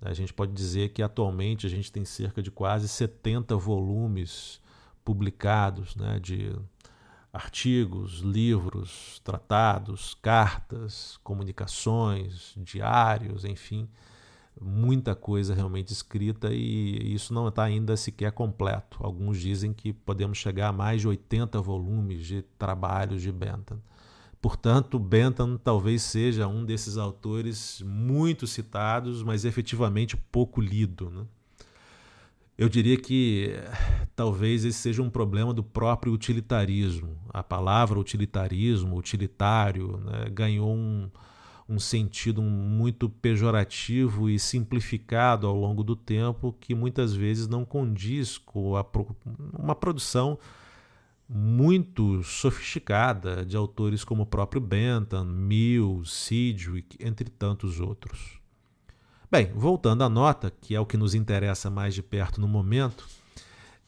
A 0.00 0.14
gente 0.14 0.32
pode 0.32 0.52
dizer 0.52 0.90
que 0.90 1.02
atualmente 1.02 1.66
a 1.66 1.70
gente 1.70 1.90
tem 1.90 2.04
cerca 2.04 2.42
de 2.42 2.50
quase 2.50 2.88
70 2.88 3.56
volumes 3.56 4.60
publicados 5.04 5.96
né, 5.96 6.18
de 6.20 6.54
artigos, 7.32 8.18
livros, 8.18 9.20
tratados, 9.24 10.14
cartas, 10.20 11.18
comunicações, 11.24 12.52
diários, 12.58 13.44
enfim, 13.44 13.88
muita 14.60 15.14
coisa 15.14 15.54
realmente 15.54 15.92
escrita 15.92 16.52
e 16.52 17.14
isso 17.14 17.32
não 17.32 17.48
está 17.48 17.64
ainda 17.64 17.96
sequer 17.96 18.32
completo. 18.32 18.98
Alguns 19.00 19.40
dizem 19.40 19.72
que 19.72 19.92
podemos 19.92 20.38
chegar 20.38 20.68
a 20.68 20.72
mais 20.72 21.00
de 21.00 21.08
80 21.08 21.60
volumes 21.60 22.26
de 22.26 22.42
trabalhos 22.58 23.22
de 23.22 23.32
Bentham. 23.32 23.78
Portanto, 24.40 24.98
Bentham 24.98 25.56
talvez 25.56 26.02
seja 26.02 26.48
um 26.48 26.64
desses 26.64 26.96
autores 26.96 27.80
muito 27.86 28.46
citados, 28.46 29.22
mas 29.22 29.44
efetivamente 29.44 30.16
pouco 30.16 30.60
lido. 30.60 31.10
Né? 31.10 31.24
Eu 32.58 32.68
diria 32.68 32.96
que 32.96 33.54
talvez 34.14 34.64
esse 34.64 34.78
seja 34.78 35.00
um 35.00 35.08
problema 35.08 35.54
do 35.54 35.62
próprio 35.62 36.12
utilitarismo. 36.12 37.16
A 37.30 37.42
palavra 37.42 37.98
utilitarismo, 37.98 38.96
utilitário, 38.96 39.98
né, 39.98 40.28
ganhou 40.30 40.74
um, 40.74 41.08
um 41.68 41.78
sentido 41.78 42.42
muito 42.42 43.08
pejorativo 43.08 44.28
e 44.28 44.38
simplificado 44.38 45.46
ao 45.46 45.56
longo 45.56 45.82
do 45.82 45.96
tempo 45.96 46.56
que 46.60 46.74
muitas 46.74 47.14
vezes 47.14 47.48
não 47.48 47.64
condiz 47.64 48.38
com 48.38 48.76
a, 48.76 48.84
uma 49.58 49.74
produção 49.74 50.38
muito 51.28 52.22
sofisticada 52.22 53.44
de 53.44 53.56
autores 53.56 54.04
como 54.04 54.22
o 54.22 54.26
próprio 54.26 54.60
Bentham, 54.60 55.24
Mill, 55.24 56.02
Sidgwick, 56.04 56.96
entre 57.00 57.30
tantos 57.30 57.80
outros. 57.80 58.38
Bem, 59.30 59.50
voltando 59.54 60.04
à 60.04 60.10
nota, 60.10 60.50
que 60.50 60.74
é 60.74 60.80
o 60.80 60.84
que 60.84 60.98
nos 60.98 61.14
interessa 61.14 61.70
mais 61.70 61.94
de 61.94 62.02
perto 62.02 62.38
no 62.38 62.46
momento, 62.46 63.08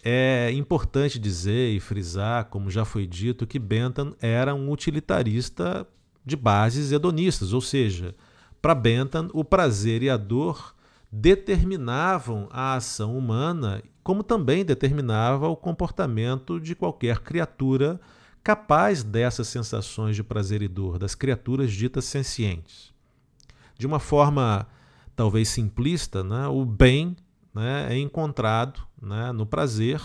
é 0.03 0.51
importante 0.53 1.19
dizer 1.19 1.75
e 1.75 1.81
frisar, 1.81 2.47
como 2.47 2.71
já 2.71 2.85
foi 2.85 3.07
dito, 3.07 3.47
que 3.47 3.59
Bentham 3.59 4.15
era 4.23 4.55
um 4.55 4.71
utilitarista 4.71 5.87
de 6.25 6.37
bases 6.37 6.93
hedonistas, 6.93 7.53
ou 7.53 7.61
seja, 7.61 8.15
para 8.61 8.75
Bentham, 8.75 9.29
o 9.33 9.45
prazer 9.45 10.03
e 10.03 10.09
a 10.09 10.17
dor 10.17 10.75
determinavam 11.11 12.49
a 12.51 12.75
ação 12.75 13.17
humana 13.17 13.83
como 14.05 14.23
também 14.23 14.65
determinava 14.65 15.49
o 15.49 15.57
comportamento 15.57 16.61
de 16.61 16.75
qualquer 16.75 17.21
criatura 17.21 17.99
capaz 18.43 19.03
dessas 19.03 19.49
sensações 19.49 20.15
de 20.15 20.23
prazer 20.23 20.61
e 20.61 20.69
dor, 20.69 20.99
das 20.99 21.15
criaturas 21.15 21.73
ditas 21.73 22.05
sencientes. 22.05 22.93
De 23.79 23.87
uma 23.87 23.99
forma 23.99 24.69
talvez 25.17 25.49
simplista, 25.49 26.23
né, 26.23 26.47
o 26.49 26.67
bem 26.67 27.17
né, 27.55 27.95
é 27.95 27.99
encontrado 27.99 28.83
né, 29.01 29.33
no 29.33 29.47
prazer 29.47 30.03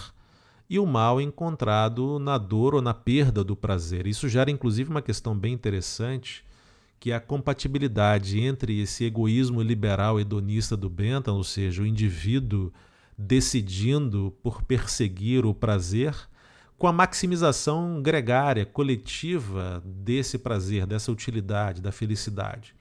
e 0.70 0.78
o 0.78 0.86
mal 0.86 1.20
encontrado 1.20 2.20
na 2.20 2.38
dor 2.38 2.76
ou 2.76 2.82
na 2.82 2.94
perda 2.94 3.44
do 3.44 3.56
prazer. 3.56 4.06
Isso 4.06 4.30
gera 4.30 4.52
inclusive 4.52 4.90
uma 4.90 5.02
questão 5.02 5.36
bem 5.36 5.54
interessante, 5.54 6.46
que 7.00 7.12
é 7.12 7.16
a 7.16 7.20
compatibilidade 7.20 8.40
entre 8.40 8.80
esse 8.80 9.04
egoísmo 9.04 9.62
liberal 9.62 10.20
hedonista 10.20 10.78
do 10.78 10.90
Bentham, 10.90 11.36
ou 11.36 11.44
seja, 11.44 11.82
o 11.82 11.88
indivíduo 11.88 12.72
decidindo 13.18 14.34
por 14.44 14.62
perseguir 14.62 15.46
o 15.46 15.54
prazer, 15.54 16.16
com 16.78 16.88
a 16.88 16.94
maximização 16.94 18.02
gregária, 18.02 18.66
coletiva 18.66 19.84
desse 19.86 20.38
prazer, 20.38 20.86
dessa 20.86 21.12
utilidade, 21.12 21.82
da 21.82 21.92
felicidade, 21.92 22.74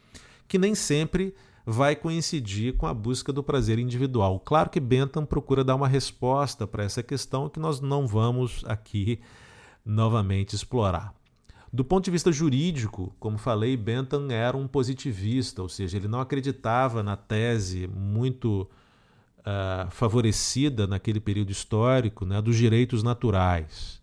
que 0.46 0.58
nem 0.58 0.74
sempre 0.74 1.34
vai 1.70 1.94
coincidir 1.94 2.78
com 2.78 2.86
a 2.86 2.94
busca 2.94 3.30
do 3.30 3.42
prazer 3.42 3.78
individual. 3.78 4.40
Claro 4.40 4.70
que 4.70 4.80
Bentham 4.80 5.26
procura 5.26 5.62
dar 5.62 5.74
uma 5.74 5.86
resposta 5.86 6.66
para 6.66 6.82
essa 6.82 7.02
questão 7.02 7.46
que 7.50 7.60
nós 7.60 7.78
não 7.78 8.06
vamos 8.06 8.64
aqui 8.66 9.20
novamente 9.84 10.56
explorar. 10.56 11.12
Do 11.70 11.84
ponto 11.84 12.06
de 12.06 12.10
vista 12.10 12.32
jurídico, 12.32 13.14
como 13.20 13.36
falei, 13.36 13.76
Bentham 13.76 14.28
era 14.30 14.56
um 14.56 14.66
positivista, 14.66 15.60
ou 15.60 15.68
seja, 15.68 15.98
ele 15.98 16.08
não 16.08 16.22
acreditava 16.22 17.02
na 17.02 17.18
tese 17.18 17.86
muito 17.86 18.66
uh, 19.40 19.90
favorecida 19.90 20.86
naquele 20.86 21.20
período 21.20 21.50
histórico 21.50 22.24
né, 22.24 22.40
dos 22.40 22.56
direitos 22.56 23.02
naturais. 23.02 23.97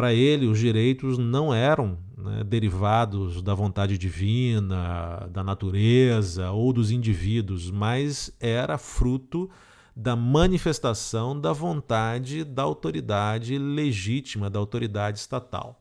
Para 0.00 0.14
ele, 0.14 0.46
os 0.46 0.58
direitos 0.58 1.18
não 1.18 1.52
eram 1.52 1.98
né, 2.16 2.42
derivados 2.42 3.42
da 3.42 3.52
vontade 3.54 3.98
divina, 3.98 5.28
da 5.30 5.44
natureza 5.44 6.50
ou 6.52 6.72
dos 6.72 6.90
indivíduos, 6.90 7.70
mas 7.70 8.34
era 8.40 8.78
fruto 8.78 9.50
da 9.94 10.16
manifestação 10.16 11.38
da 11.38 11.52
vontade 11.52 12.44
da 12.44 12.62
autoridade 12.62 13.58
legítima, 13.58 14.48
da 14.48 14.58
autoridade 14.58 15.18
estatal. 15.18 15.78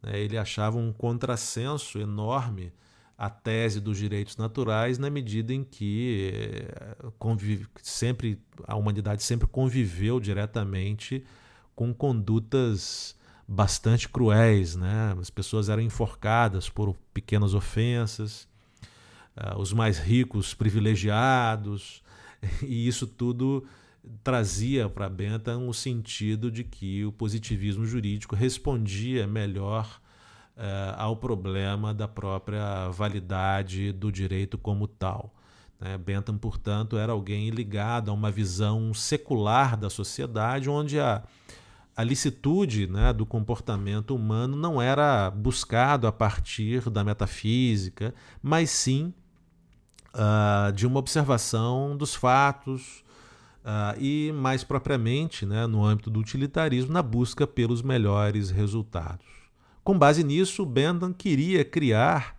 Né? 0.00 0.20
Ele 0.20 0.38
achava 0.38 0.78
um 0.78 0.92
contrassenso 0.92 1.98
enorme 1.98 2.72
a 3.18 3.28
tese 3.28 3.80
dos 3.80 3.98
direitos 3.98 4.36
naturais 4.36 4.96
na 4.96 5.10
medida 5.10 5.52
em 5.52 5.64
que 5.64 6.30
eh, 6.32 6.96
sempre 7.82 8.40
a 8.64 8.76
humanidade 8.76 9.24
sempre 9.24 9.48
conviveu 9.48 10.20
diretamente 10.20 11.24
com 11.74 11.92
condutas 11.92 13.16
bastante 13.46 14.08
cruéis, 14.08 14.74
né? 14.74 15.14
As 15.20 15.30
pessoas 15.30 15.68
eram 15.68 15.82
enforcadas 15.82 16.68
por 16.68 16.94
pequenas 17.12 17.54
ofensas, 17.54 18.48
uh, 19.36 19.58
os 19.58 19.72
mais 19.72 19.98
ricos 19.98 20.54
privilegiados, 20.54 22.02
e 22.62 22.86
isso 22.86 23.06
tudo 23.06 23.64
trazia 24.22 24.88
para 24.88 25.08
Bentham 25.08 25.66
o 25.66 25.74
sentido 25.74 26.50
de 26.50 26.62
que 26.62 27.04
o 27.04 27.12
positivismo 27.12 27.86
jurídico 27.86 28.36
respondia 28.36 29.26
melhor 29.26 30.00
uh, 30.56 30.94
ao 30.96 31.16
problema 31.16 31.94
da 31.94 32.06
própria 32.06 32.88
validade 32.90 33.92
do 33.92 34.10
direito 34.10 34.58
como 34.58 34.86
tal. 34.86 35.34
Né? 35.80 35.98
Bentham, 35.98 36.36
portanto, 36.36 36.96
era 36.96 37.12
alguém 37.12 37.50
ligado 37.50 38.10
a 38.10 38.14
uma 38.14 38.30
visão 38.30 38.92
secular 38.94 39.76
da 39.76 39.90
sociedade, 39.90 40.68
onde 40.68 40.98
a 40.98 41.22
a 41.96 42.02
licitude 42.02 42.86
né, 42.86 43.12
do 43.12 43.24
comportamento 43.24 44.14
humano 44.14 44.56
não 44.56 44.82
era 44.82 45.30
buscado 45.30 46.06
a 46.06 46.12
partir 46.12 46.90
da 46.90 47.04
metafísica, 47.04 48.14
mas 48.42 48.70
sim 48.70 49.14
uh, 50.14 50.72
de 50.72 50.86
uma 50.86 50.98
observação 50.98 51.96
dos 51.96 52.14
fatos 52.14 53.04
uh, 53.64 53.98
e, 53.98 54.32
mais 54.32 54.64
propriamente, 54.64 55.46
né, 55.46 55.66
no 55.66 55.84
âmbito 55.84 56.10
do 56.10 56.18
utilitarismo, 56.18 56.92
na 56.92 57.02
busca 57.02 57.46
pelos 57.46 57.80
melhores 57.80 58.50
resultados. 58.50 59.26
Com 59.84 59.98
base 59.98 60.24
nisso, 60.24 60.66
Bentham 60.66 61.12
queria 61.12 61.64
criar 61.64 62.36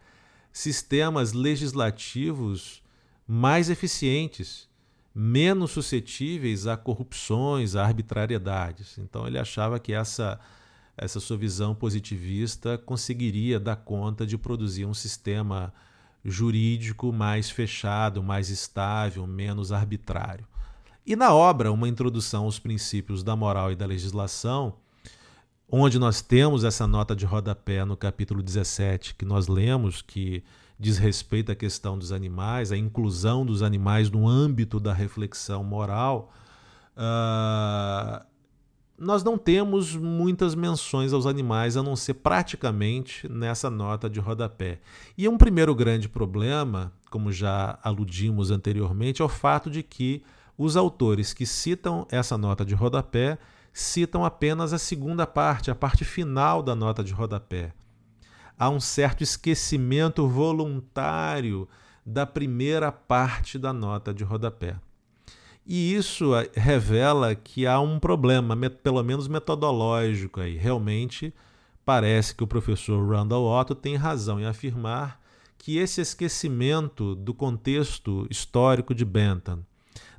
sistemas 0.52 1.32
legislativos 1.32 2.82
mais 3.28 3.70
eficientes 3.70 4.68
menos 5.16 5.72
suscetíveis 5.72 6.68
a 6.68 6.76
corrupções, 6.76 7.74
a 7.74 7.86
arbitrariedades. 7.86 8.98
Então 8.98 9.26
ele 9.26 9.40
achava 9.40 9.80
que 9.80 9.94
essa 9.94 10.38
essa 10.98 11.20
sua 11.20 11.36
visão 11.36 11.76
positivista 11.76 12.78
conseguiria 12.78 13.60
dar 13.60 13.76
conta 13.76 14.26
de 14.26 14.38
produzir 14.38 14.86
um 14.86 14.94
sistema 14.94 15.74
jurídico 16.24 17.12
mais 17.12 17.50
fechado, 17.50 18.24
mais 18.24 18.50
estável, 18.50 19.28
menos 19.28 19.74
arbitrário. 19.74 20.48
E 21.06 21.16
na 21.16 21.34
obra, 21.34 21.72
uma 21.72 21.90
introdução 21.90 22.46
aos 22.46 22.60
princípios 22.60 23.24
da 23.24 23.36
moral 23.36 23.74
e 23.74 23.76
da 23.76 23.86
legislação, 23.86 24.78
onde 25.70 26.00
nós 26.00 26.22
temos 26.22 26.64
essa 26.64 26.88
nota 26.88 27.14
de 27.14 27.26
rodapé 27.26 27.84
no 27.84 27.98
capítulo 27.98 28.42
17, 28.42 29.16
que 29.16 29.26
nós 29.26 29.48
lemos 29.48 30.02
que 30.02 30.44
diz 30.80 30.98
respeito 30.98 31.52
à 31.52 31.56
questão 31.56 31.98
dos 31.98 32.12
animais, 32.12 32.72
à 32.72 32.78
inclusão 32.78 33.46
dos 33.46 33.62
animais 33.62 34.10
no 34.10 34.28
âmbito 34.28 34.80
da 34.80 34.94
reflexão 34.94 35.64
moral, 35.64 36.32
uh, 36.98 38.26
nós 38.98 39.24
não 39.24 39.38
temos 39.38 39.96
muitas 39.96 40.56
menções 40.56 41.12
aos 41.12 41.26
animais, 41.26 41.76
a 41.76 41.84
não 41.84 41.96
ser 41.96 42.16
praticamente 42.16 43.28
nessa 43.28 43.70
nota 43.70 44.10
de 44.10 44.20
rodapé. 44.20 44.80
E 45.18 45.28
um 45.28 45.38
primeiro 45.38 45.76
grande 45.76 46.08
problema, 46.08 46.94
como 47.10 47.32
já 47.32 47.78
aludimos 47.84 48.52
anteriormente, 48.52 49.22
é 49.22 49.26
o 49.26 49.30
fato 49.30 49.70
de 49.70 49.84
que 49.84 50.24
os 50.58 50.78
autores 50.78 51.34
que 51.34 51.46
citam 51.46 52.08
essa 52.10 52.38
nota 52.38 52.66
de 52.66 52.74
rodapé 52.74 53.38
citam 53.74 54.24
apenas 54.24 54.72
a 54.72 54.78
segunda 54.78 55.28
parte, 55.28 55.70
a 55.70 55.76
parte 55.76 56.06
final 56.06 56.64
da 56.64 56.74
nota 56.74 57.04
de 57.04 57.12
rodapé 57.14 57.74
há 58.58 58.70
um 58.70 58.80
certo 58.80 59.24
esquecimento 59.24 60.28
voluntário 60.28 61.68
da 62.06 62.26
primeira 62.26 62.92
parte 62.92 63.58
da 63.58 63.74
nota 63.74 64.14
de 64.14 64.24
rodapé. 64.24 64.76
E 65.66 65.96
isso 65.96 66.36
eh, 66.36 66.50
revela 66.54 67.34
que 67.34 67.66
há 67.66 67.80
um 67.80 68.00
problema, 68.00 68.56
pelo 68.70 69.02
menos 69.04 69.28
metodológico 69.28 70.40
aí. 70.40 70.56
Realmente 70.56 71.34
parece 71.84 72.36
que 72.36 72.44
o 72.44 72.48
professor 72.48 73.04
Randall 73.08 73.46
Otto 73.46 73.74
tem 73.74 73.96
razão 73.96 74.40
em 74.40 74.46
afirmar 74.46 75.20
que 75.58 75.78
esse 75.78 76.00
esquecimento 76.00 77.16
do 77.16 77.34
contexto 77.34 78.28
histórico 78.30 78.94
de 78.94 79.04
Bentham, 79.04 79.66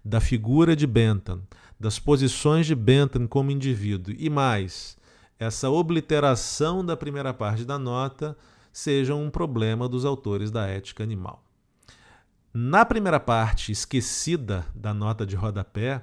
da 0.04 0.20
figura 0.20 0.74
de 0.74 0.86
Bentham, 0.86 1.42
das 1.78 2.00
posições 2.00 2.66
de 2.66 2.74
Bentham 2.74 3.28
como 3.28 3.52
indivíduo 3.52 4.14
e 4.18 4.28
mais, 4.28 4.95
essa 5.38 5.68
obliteração 5.70 6.84
da 6.84 6.96
primeira 6.96 7.32
parte 7.34 7.64
da 7.64 7.78
nota 7.78 8.36
seja 8.72 9.14
um 9.14 9.30
problema 9.30 9.88
dos 9.88 10.04
autores 10.04 10.50
da 10.50 10.66
ética 10.66 11.02
animal. 11.02 11.42
Na 12.52 12.84
primeira 12.84 13.20
parte 13.20 13.70
esquecida 13.70 14.66
da 14.74 14.94
nota 14.94 15.26
de 15.26 15.36
rodapé, 15.36 16.02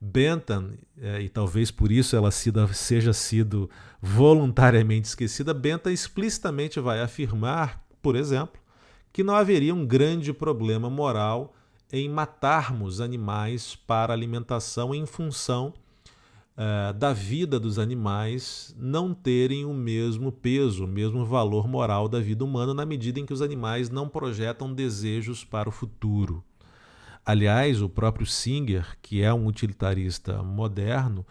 Bentham, 0.00 0.74
é, 1.00 1.20
e 1.20 1.28
talvez 1.28 1.70
por 1.70 1.90
isso 1.90 2.16
ela 2.16 2.30
seja 2.30 3.12
sido 3.12 3.70
voluntariamente 4.00 5.08
esquecida, 5.08 5.54
Bentham 5.54 5.92
explicitamente 5.92 6.80
vai 6.80 7.00
afirmar, 7.00 7.84
por 8.02 8.14
exemplo, 8.14 8.60
que 9.12 9.22
não 9.24 9.34
haveria 9.34 9.74
um 9.74 9.86
grande 9.86 10.32
problema 10.32 10.90
moral 10.90 11.54
em 11.92 12.08
matarmos 12.08 13.00
animais 13.00 13.74
para 13.74 14.12
alimentação 14.12 14.94
em 14.94 15.06
função 15.06 15.72
uh, 16.56 16.92
da 16.94 17.12
vida 17.12 17.60
dos 17.60 17.78
animais 17.78 18.74
não 18.78 19.12
terem 19.12 19.64
o 19.64 19.74
mesmo 19.74 20.32
peso, 20.32 20.84
o 20.84 20.88
mesmo 20.88 21.24
valor 21.24 21.68
moral 21.68 22.08
da 22.08 22.18
vida 22.18 22.44
humana, 22.44 22.72
na 22.72 22.86
medida 22.86 23.20
em 23.20 23.26
que 23.26 23.32
os 23.32 23.42
animais 23.42 23.90
não 23.90 24.08
projetam 24.08 24.72
desejos 24.72 25.44
para 25.44 25.68
o 25.68 25.72
futuro. 25.72 26.42
Aliás, 27.24 27.82
o 27.82 27.88
próprio 27.88 28.26
Singer, 28.26 28.96
que 29.02 29.20
é 29.20 29.32
um 29.34 29.46
utilitarista 29.46 30.42
moderno, 30.42 31.26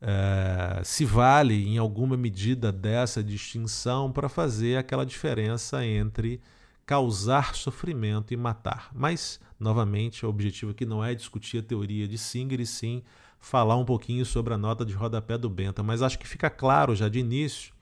uh, 0.00 0.84
se 0.84 1.04
vale 1.04 1.66
em 1.66 1.78
alguma 1.78 2.16
medida 2.16 2.70
dessa 2.70 3.22
distinção 3.22 4.10
para 4.12 4.28
fazer 4.28 4.76
aquela 4.76 5.04
diferença 5.04 5.84
entre 5.84 6.40
causar 6.86 7.54
sofrimento 7.54 8.32
e 8.32 8.36
matar. 8.36 8.90
Mas, 8.94 9.40
novamente, 9.58 10.24
o 10.24 10.28
objetivo 10.28 10.72
aqui 10.72 10.84
não 10.86 11.04
é 11.04 11.14
discutir 11.14 11.58
a 11.58 11.62
teoria 11.62 12.06
de 12.06 12.18
Singer, 12.18 12.60
e 12.60 12.66
sim 12.66 13.02
falar 13.42 13.76
um 13.76 13.84
pouquinho 13.84 14.24
sobre 14.24 14.54
a 14.54 14.58
nota 14.58 14.84
de 14.84 14.94
rodapé 14.94 15.36
do 15.36 15.50
Benta, 15.50 15.82
mas 15.82 16.00
acho 16.00 16.18
que 16.18 16.26
fica 16.26 16.48
claro 16.48 16.94
já 16.94 17.08
de 17.08 17.18
início 17.18 17.74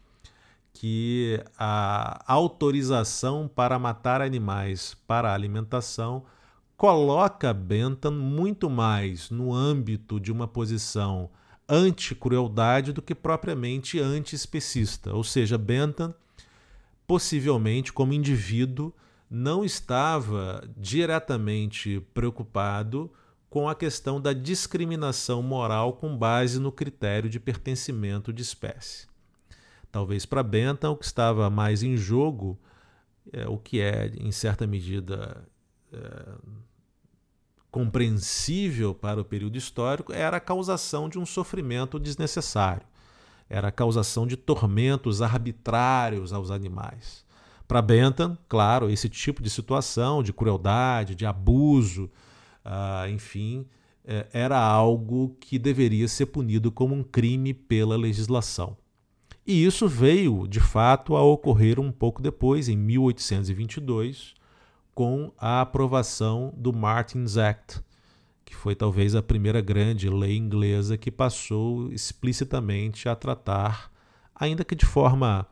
que 0.73 1.39
a 1.59 2.25
autorização 2.27 3.47
para 3.47 3.79
matar 3.79 4.23
animais 4.23 4.97
para 5.07 5.35
alimentação 5.35 6.25
coloca 6.77 7.53
Bentham 7.53 8.13
muito 8.13 8.71
mais 8.71 9.29
no 9.29 9.53
âmbito 9.53 10.19
de 10.19 10.33
uma 10.33 10.49
posição 10.49 11.29
anti-crueldade 11.69 12.93
do 12.93 13.03
que 13.03 13.15
propriamente 13.15 14.01
anti-especista. 14.01 15.13
Ou 15.13 15.23
seja, 15.23 15.59
Bentham, 15.59 16.15
possivelmente 17.07 17.93
como 17.93 18.15
indivíduo, 18.15 18.95
não 19.31 19.63
estava 19.63 20.67
diretamente 20.75 22.01
preocupado 22.15 23.13
com 23.51 23.69
a 23.69 23.75
questão 23.75 24.21
da 24.21 24.33
discriminação 24.33 25.43
moral 25.43 25.95
com 25.95 26.17
base 26.17 26.61
no 26.61 26.71
critério 26.71 27.29
de 27.29 27.41
pertencimento 27.41 28.33
de 28.33 28.43
espécie. 28.43 29.09
Talvez 29.91 30.25
para 30.25 30.45
Bentham 30.45 30.93
o 30.93 30.97
que 30.97 31.05
estava 31.05 31.51
mais 31.51 31.83
em 31.83 31.97
jogo, 31.97 32.57
é, 33.33 33.49
o 33.49 33.59
que 33.59 33.81
é, 33.81 34.07
em 34.21 34.31
certa 34.31 34.69
medida, 34.69 35.45
é, 35.93 36.35
compreensível 37.73 38.95
para 38.95 39.21
o 39.21 39.25
período 39.25 39.59
histórico, 39.59 40.13
era 40.13 40.37
a 40.37 40.41
causação 40.41 41.09
de 41.09 41.19
um 41.19 41.27
sofrimento 41.27 41.99
desnecessário, 41.99 42.87
era 43.49 43.67
a 43.67 43.73
causação 43.73 44.29
de 44.29 44.37
tormentos 44.37 45.21
arbitrários 45.21 46.33
aos 46.33 46.53
animais. 46.53 47.25
Para 47.67 47.83
Bentham, 47.83 48.39
claro, 48.49 48.89
esse 48.89 49.09
tipo 49.09 49.43
de 49.43 49.51
situação 49.51 50.23
de 50.23 50.33
crueldade, 50.33 51.17
de 51.17 51.27
abuso, 51.27 52.09
ah, 52.65 53.07
enfim, 53.09 53.67
é, 54.05 54.27
era 54.33 54.59
algo 54.59 55.37
que 55.41 55.59
deveria 55.59 56.09
ser 56.09 56.27
punido 56.27 56.71
como 56.71 56.95
um 56.95 57.03
crime 57.03 57.53
pela 57.55 57.97
legislação. 57.97 58.77
E 59.47 59.65
isso 59.65 59.89
veio, 59.89 60.47
de 60.47 60.61
fato, 60.61 61.17
a 61.17 61.23
ocorrer 61.23 61.81
um 61.81 61.91
pouco 61.91 62.23
depois, 62.23 62.69
em 62.69 62.77
1822, 62.77 64.35
com 64.95 65.33
a 65.39 65.61
aprovação 65.61 66.53
do 66.57 66.73
Martins 66.73 67.37
Act, 67.37 67.81
que 68.45 68.55
foi 68.55 68.75
talvez 68.75 69.15
a 69.15 69.23
primeira 69.23 69.61
grande 69.61 70.09
lei 70.11 70.37
inglesa 70.37 70.99
que 70.99 71.11
passou 71.11 71.91
explicitamente 71.93 73.09
a 73.09 73.15
tratar, 73.15 73.91
ainda 74.35 74.65
que 74.65 74.75
de 74.75 74.85
forma 74.85 75.47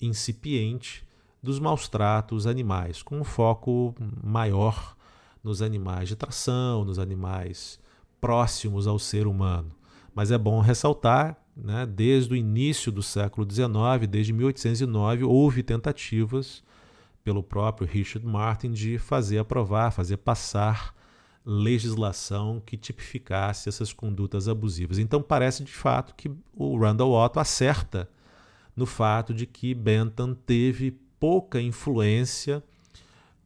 incipiente, 0.00 1.06
dos 1.42 1.60
maus 1.60 1.88
tratos 1.88 2.46
animais, 2.46 3.02
com 3.02 3.20
um 3.20 3.24
foco 3.24 3.94
maior 4.22 4.96
nos 5.48 5.62
animais 5.62 6.08
de 6.08 6.16
tração, 6.16 6.84
nos 6.84 6.98
animais 6.98 7.80
próximos 8.20 8.86
ao 8.86 8.98
ser 8.98 9.26
humano. 9.26 9.70
Mas 10.14 10.30
é 10.30 10.38
bom 10.38 10.60
ressaltar, 10.60 11.36
né, 11.56 11.86
desde 11.86 12.32
o 12.32 12.36
início 12.36 12.92
do 12.92 13.02
século 13.02 13.48
XIX, 13.50 14.06
desde 14.08 14.32
1809, 14.32 15.24
houve 15.24 15.62
tentativas 15.62 16.62
pelo 17.24 17.42
próprio 17.42 17.86
Richard 17.86 18.26
Martin 18.26 18.70
de 18.70 18.98
fazer 18.98 19.38
aprovar, 19.38 19.90
fazer 19.90 20.18
passar 20.18 20.94
legislação 21.44 22.62
que 22.64 22.76
tipificasse 22.76 23.68
essas 23.68 23.92
condutas 23.92 24.48
abusivas. 24.48 24.98
Então 24.98 25.22
parece 25.22 25.64
de 25.64 25.72
fato 25.72 26.14
que 26.14 26.30
o 26.54 26.78
Randall 26.78 27.12
Otto 27.12 27.40
acerta 27.40 28.08
no 28.76 28.86
fato 28.86 29.32
de 29.32 29.46
que 29.46 29.74
Bentham 29.74 30.34
teve 30.34 30.90
pouca 31.18 31.60
influência 31.60 32.62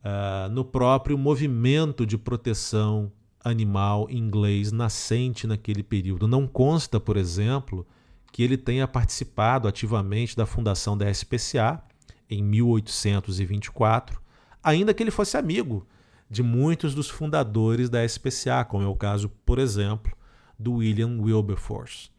uh, 0.04 0.48
no 0.50 0.64
próprio 0.64 1.16
movimento 1.16 2.06
de 2.06 2.18
proteção 2.18 3.10
animal 3.44 4.08
inglês 4.10 4.70
nascente 4.70 5.46
naquele 5.46 5.82
período. 5.82 6.28
Não 6.28 6.46
consta, 6.46 7.00
por 7.00 7.16
exemplo, 7.16 7.86
que 8.30 8.42
ele 8.42 8.56
tenha 8.56 8.86
participado 8.86 9.66
ativamente 9.66 10.36
da 10.36 10.46
fundação 10.46 10.96
da 10.96 11.10
SPCA 11.10 11.82
em 12.30 12.42
1824, 12.42 14.20
ainda 14.62 14.94
que 14.94 15.02
ele 15.02 15.10
fosse 15.10 15.36
amigo 15.36 15.86
de 16.30 16.42
muitos 16.42 16.94
dos 16.94 17.10
fundadores 17.10 17.90
da 17.90 18.04
SPCA, 18.04 18.64
como 18.64 18.84
é 18.84 18.86
o 18.86 18.96
caso, 18.96 19.28
por 19.44 19.58
exemplo, 19.58 20.12
do 20.58 20.76
William 20.76 21.18
Wilberforce. 21.20 22.10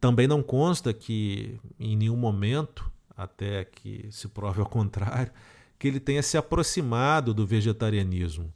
Também 0.00 0.28
não 0.28 0.42
consta 0.42 0.92
que, 0.92 1.58
em 1.78 1.96
nenhum 1.96 2.16
momento, 2.16 2.90
até 3.16 3.64
que 3.64 4.06
se 4.10 4.28
prove 4.28 4.60
ao 4.60 4.66
contrário, 4.66 5.32
que 5.80 5.88
ele 5.88 5.98
tenha 5.98 6.22
se 6.22 6.36
aproximado 6.36 7.32
do 7.32 7.46
vegetarianismo. 7.46 8.52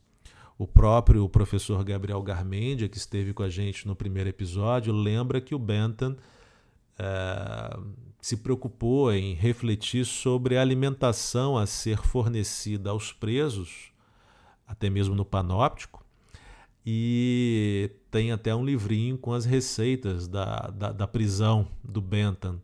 O 0.59 0.67
próprio 0.67 1.27
professor 1.27 1.83
Gabriel 1.83 2.23
Garmendia, 2.23 2.87
que 2.87 2.99
esteve 2.99 3.33
com 3.33 3.43
a 3.43 3.49
gente 3.49 3.89
no 3.89 3.97
primeiro 3.97 4.29
episódio, 4.29 4.93
lembra 4.93 5.41
que 5.41 5.55
o 5.55 5.59
Bentham 5.59 6.19
é, 6.99 7.79
se 8.21 8.37
preocupou 8.37 9.11
em 9.11 9.33
refletir 9.33 10.05
sobre 10.05 10.59
a 10.59 10.61
alimentação 10.61 11.57
a 11.57 11.67
ser 11.67 11.97
fornecida 12.05 12.91
aos 12.91 13.11
presos, 13.11 13.91
até 14.69 14.91
mesmo 14.91 15.15
no 15.15 15.25
panóptico, 15.25 16.05
e 16.85 17.91
tem 18.11 18.33
até 18.33 18.55
um 18.55 18.67
livrinho 18.67 19.17
com 19.17 19.33
as 19.33 19.47
receitas 19.47 20.29
da, 20.29 20.69
da, 20.69 20.93
da 20.93 21.07
prisão 21.07 21.67
do 21.83 22.03
Bentham, 22.03 22.61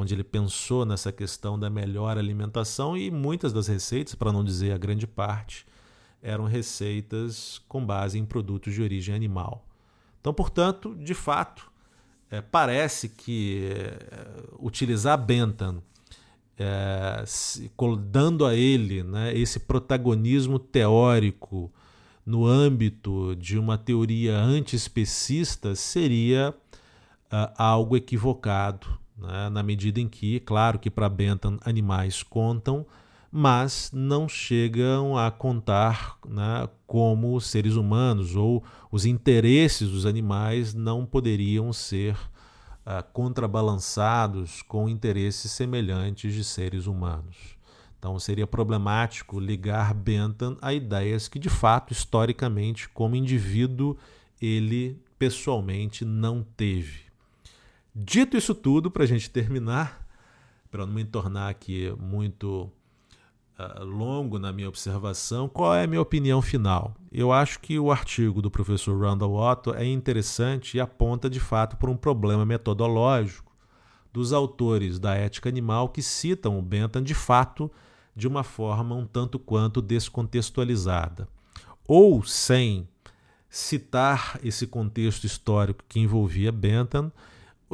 onde 0.00 0.14
ele 0.14 0.24
pensou 0.24 0.86
nessa 0.86 1.12
questão 1.12 1.58
da 1.58 1.68
melhor 1.68 2.16
alimentação 2.16 2.96
e 2.96 3.10
muitas 3.10 3.52
das 3.52 3.68
receitas, 3.68 4.14
para 4.14 4.32
não 4.32 4.42
dizer 4.42 4.72
a 4.72 4.78
grande 4.78 5.06
parte, 5.06 5.66
eram 6.22 6.44
receitas 6.44 7.60
com 7.68 7.84
base 7.84 8.18
em 8.18 8.24
produtos 8.24 8.72
de 8.72 8.82
origem 8.82 9.14
animal. 9.14 9.66
Então, 10.20 10.32
portanto, 10.32 10.94
de 10.94 11.14
fato, 11.14 11.70
é, 12.30 12.40
parece 12.40 13.08
que 13.08 13.70
é, 13.72 13.98
utilizar 14.58 15.18
Bentham, 15.18 15.82
é, 16.58 17.22
se, 17.26 17.70
dando 18.06 18.46
a 18.46 18.54
ele 18.54 19.02
né, 19.02 19.36
esse 19.36 19.60
protagonismo 19.60 20.58
teórico 20.58 21.72
no 22.24 22.46
âmbito 22.46 23.34
de 23.36 23.58
uma 23.58 23.76
teoria 23.76 24.36
antiespecista, 24.36 25.74
seria 25.74 26.54
uh, 27.32 27.52
algo 27.56 27.96
equivocado, 27.96 28.99
né, 29.20 29.48
na 29.50 29.62
medida 29.62 30.00
em 30.00 30.08
que, 30.08 30.40
claro 30.40 30.78
que 30.78 30.90
para 30.90 31.08
Bentham 31.08 31.58
animais 31.64 32.22
contam, 32.22 32.86
mas 33.30 33.90
não 33.92 34.28
chegam 34.28 35.16
a 35.16 35.30
contar 35.30 36.18
né, 36.26 36.68
como 36.86 37.40
seres 37.40 37.76
humanos, 37.76 38.34
ou 38.34 38.64
os 38.90 39.04
interesses 39.06 39.90
dos 39.90 40.04
animais 40.04 40.74
não 40.74 41.06
poderiam 41.06 41.72
ser 41.72 42.14
uh, 42.14 43.04
contrabalançados 43.12 44.62
com 44.62 44.88
interesses 44.88 45.52
semelhantes 45.52 46.34
de 46.34 46.42
seres 46.42 46.86
humanos. 46.86 47.36
Então 47.98 48.18
seria 48.18 48.46
problemático 48.46 49.38
ligar 49.38 49.92
Bentham 49.94 50.56
a 50.60 50.72
ideias 50.72 51.28
que, 51.28 51.38
de 51.38 51.50
fato, 51.50 51.92
historicamente, 51.92 52.88
como 52.88 53.14
indivíduo, 53.14 53.96
ele 54.40 54.98
pessoalmente 55.18 56.02
não 56.02 56.42
teve. 56.56 57.09
Dito 57.94 58.36
isso 58.36 58.54
tudo, 58.54 58.90
para 58.90 59.04
a 59.04 59.06
gente 59.06 59.28
terminar, 59.30 60.06
para 60.70 60.86
não 60.86 60.92
me 60.92 61.04
tornar 61.04 61.48
aqui 61.48 61.92
muito 61.98 62.70
uh, 63.58 63.84
longo 63.84 64.38
na 64.38 64.52
minha 64.52 64.68
observação, 64.68 65.48
qual 65.48 65.74
é 65.74 65.84
a 65.84 65.86
minha 65.86 66.00
opinião 66.00 66.40
final? 66.40 66.94
Eu 67.10 67.32
acho 67.32 67.58
que 67.58 67.78
o 67.78 67.90
artigo 67.90 68.40
do 68.40 68.50
professor 68.50 68.98
Randall 68.98 69.34
Otto 69.34 69.74
é 69.74 69.84
interessante 69.84 70.76
e 70.76 70.80
aponta 70.80 71.28
de 71.28 71.40
fato 71.40 71.76
para 71.76 71.90
um 71.90 71.96
problema 71.96 72.46
metodológico 72.46 73.50
dos 74.12 74.32
autores 74.32 74.98
da 74.98 75.14
ética 75.14 75.48
animal 75.48 75.88
que 75.88 76.02
citam 76.02 76.58
o 76.58 76.62
Bentham 76.62 77.02
de 77.02 77.14
fato 77.14 77.70
de 78.14 78.26
uma 78.26 78.42
forma 78.42 78.94
um 78.94 79.06
tanto 79.06 79.38
quanto 79.38 79.80
descontextualizada, 79.80 81.28
ou 81.86 82.22
sem 82.22 82.88
citar 83.48 84.38
esse 84.44 84.66
contexto 84.66 85.24
histórico 85.24 85.84
que 85.88 85.98
envolvia 85.98 86.52
Bentham, 86.52 87.10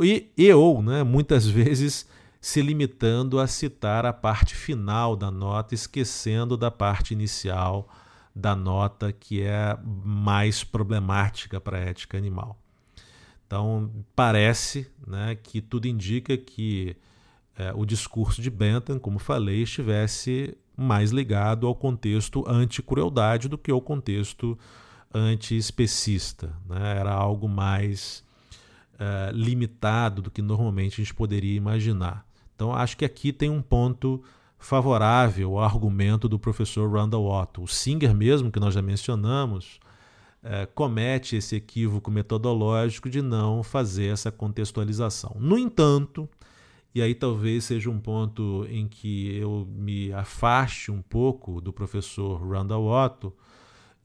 e, 0.05 0.31
e 0.37 0.53
ou, 0.53 0.83
né, 0.83 1.03
muitas 1.03 1.47
vezes, 1.49 2.09
se 2.41 2.63
limitando 2.63 3.39
a 3.41 3.47
citar 3.47 4.07
a 4.07 4.13
parte 4.13 4.55
final 4.55 5.17
da 5.17 5.31
nota, 5.31 5.75
esquecendo 5.75 6.57
da 6.57 6.71
parte 6.71 7.13
inicial 7.13 7.89
da 8.35 8.55
nota, 8.55 9.13
que 9.13 9.43
é 9.43 9.79
mais 10.05 10.63
problemática 10.63 11.61
para 11.61 11.79
a 11.79 11.81
ética 11.81 12.19
animal. 12.19 12.59
Então, 13.47 13.91
parece 14.15 14.91
né, 15.07 15.37
que 15.37 15.61
tudo 15.61 15.87
indica 15.87 16.37
que 16.37 16.97
é, 17.57 17.73
o 17.75 17.87
discurso 17.87 18.43
de 18.43 18.51
Bentham, 18.51 18.99
como 18.99 19.19
falei, 19.19 19.63
estivesse 19.63 20.57
mais 20.77 21.11
ligado 21.11 21.67
ao 21.67 21.75
contexto 21.75 22.45
anti-crueldade 22.47 23.49
do 23.49 23.57
que 23.57 23.71
ao 23.71 23.81
contexto 23.81 24.59
anti-especista. 25.15 26.53
Né? 26.69 26.99
Era 26.99 27.13
algo 27.13 27.49
mais 27.49 28.26
é, 28.99 29.31
limitado 29.33 30.23
do 30.23 30.31
que 30.31 30.43
normalmente 30.43 30.95
a 30.95 31.05
gente 31.05 31.15
poderia 31.15 31.57
imaginar. 31.57 32.27
Então, 32.55 32.73
acho 32.73 32.97
que 32.97 33.05
aqui 33.05 33.33
tem 33.33 33.51
um 33.51 33.61
ponto 33.61 34.23
favorável 34.59 35.59
ao 35.59 35.65
argumento 35.65 36.29
do 36.29 36.39
professor 36.39 36.91
Randall 36.91 37.27
Otto. 37.27 37.63
O 37.63 37.69
Singer, 37.69 38.15
mesmo, 38.15 38.51
que 38.51 38.59
nós 38.59 38.75
já 38.75 38.81
mencionamos, 38.81 39.79
é, 40.43 40.65
comete 40.67 41.37
esse 41.37 41.57
equívoco 41.57 42.11
metodológico 42.11 43.11
de 43.11 43.21
não 43.21 43.63
fazer 43.63 44.07
essa 44.07 44.31
contextualização. 44.31 45.37
No 45.39 45.59
entanto, 45.59 46.29
e 46.95 47.03
aí 47.03 47.15
talvez 47.15 47.65
seja 47.65 47.91
um 47.91 47.99
ponto 48.01 48.67
em 48.71 48.89
que 48.89 49.37
eu 49.37 49.69
me 49.71 50.13
afaste 50.13 50.91
um 50.91 51.03
pouco 51.03 51.61
do 51.61 51.73
professor 51.73 52.41
Randall 52.49 52.87
Otto, 52.87 53.35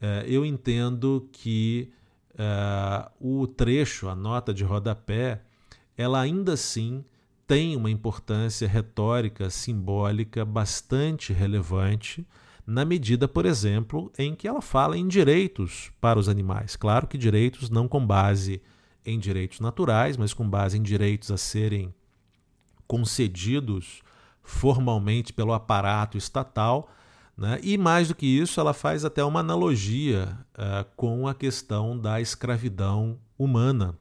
é, 0.00 0.24
eu 0.26 0.44
entendo 0.44 1.28
que 1.32 1.90
é, 2.38 3.10
o 3.20 3.46
trecho, 3.46 4.08
a 4.08 4.14
nota 4.14 4.52
de 4.52 4.64
rodapé, 4.64 5.42
ela 5.96 6.20
ainda 6.20 6.54
assim 6.54 7.04
tem 7.46 7.76
uma 7.76 7.90
importância 7.90 8.66
retórica, 8.66 9.50
simbólica 9.50 10.44
bastante 10.44 11.32
relevante, 11.32 12.26
na 12.66 12.84
medida, 12.84 13.26
por 13.26 13.44
exemplo, 13.44 14.12
em 14.16 14.34
que 14.34 14.46
ela 14.46 14.62
fala 14.62 14.96
em 14.96 15.06
direitos 15.08 15.92
para 16.00 16.18
os 16.18 16.28
animais. 16.28 16.76
Claro 16.76 17.06
que 17.06 17.18
direitos 17.18 17.68
não 17.68 17.88
com 17.88 18.04
base 18.04 18.62
em 19.04 19.18
direitos 19.18 19.60
naturais, 19.60 20.16
mas 20.16 20.32
com 20.32 20.48
base 20.48 20.78
em 20.78 20.82
direitos 20.82 21.30
a 21.30 21.36
serem 21.36 21.92
concedidos 22.86 24.00
formalmente 24.42 25.32
pelo 25.32 25.52
aparato 25.52 26.16
estatal. 26.16 26.88
Né? 27.36 27.58
E 27.62 27.78
mais 27.78 28.08
do 28.08 28.14
que 28.14 28.26
isso, 28.26 28.60
ela 28.60 28.74
faz 28.74 29.04
até 29.04 29.24
uma 29.24 29.40
analogia 29.40 30.38
uh, 30.54 30.84
com 30.96 31.26
a 31.26 31.34
questão 31.34 31.98
da 31.98 32.20
escravidão 32.20 33.18
humana. 33.38 33.96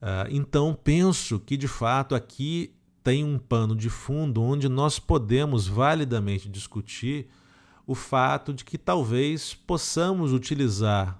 Uh, 0.00 0.28
então, 0.30 0.76
penso 0.82 1.38
que 1.38 1.56
de 1.56 1.68
fato 1.68 2.14
aqui 2.14 2.74
tem 3.04 3.24
um 3.24 3.38
pano 3.38 3.76
de 3.76 3.90
fundo 3.90 4.42
onde 4.42 4.68
nós 4.68 4.98
podemos 4.98 5.66
validamente 5.66 6.48
discutir 6.48 7.28
o 7.86 7.94
fato 7.94 8.52
de 8.52 8.64
que 8.64 8.78
talvez 8.78 9.54
possamos 9.54 10.32
utilizar 10.32 11.18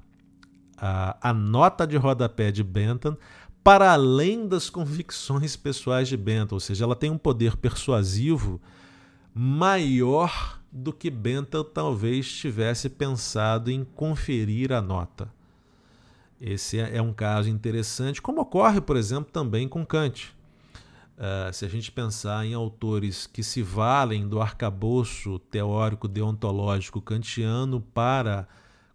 a, 0.77 1.31
a 1.31 1.35
nota 1.35 1.87
de 1.87 1.97
rodapé 1.97 2.51
de 2.51 2.63
Bentham 2.63 3.17
para 3.63 3.93
além 3.93 4.49
das 4.49 4.69
convicções 4.69 5.55
pessoais 5.55 6.09
de 6.09 6.17
Bentham, 6.17 6.57
ou 6.57 6.61
seja, 6.61 6.85
ela 6.85 6.97
tem 6.97 7.11
um 7.11 7.19
poder 7.19 7.57
persuasivo 7.57 8.61
maior 9.35 10.62
do 10.73 10.93
que 10.93 11.11
Bentham 11.11 11.63
talvez 11.63 12.33
tivesse 12.33 12.89
pensado 12.89 13.71
em 13.71 13.85
conferir 13.85 14.73
a 14.73 14.81
nota. 14.81 15.31
Esse 16.41 16.81
é, 16.81 16.97
é 16.97 17.03
um 17.03 17.13
caso 17.13 17.51
interessante, 17.51 18.23
como 18.23 18.41
ocorre, 18.41 18.81
por 18.81 18.97
exemplo, 18.97 19.31
também 19.31 19.69
com 19.69 19.85
Kant. 19.85 20.35
Uh, 21.17 21.53
se 21.53 21.65
a 21.65 21.69
gente 21.69 21.93
pensar 21.93 22.45
em 22.47 22.55
autores 22.55 23.27
que 23.27 23.43
se 23.43 23.63
valem 23.63 24.27
do 24.27 24.41
arcabouço 24.41 25.39
teórico 25.39 26.09
deontológico 26.09 27.01
kantiano 27.01 27.81
para 27.81 28.49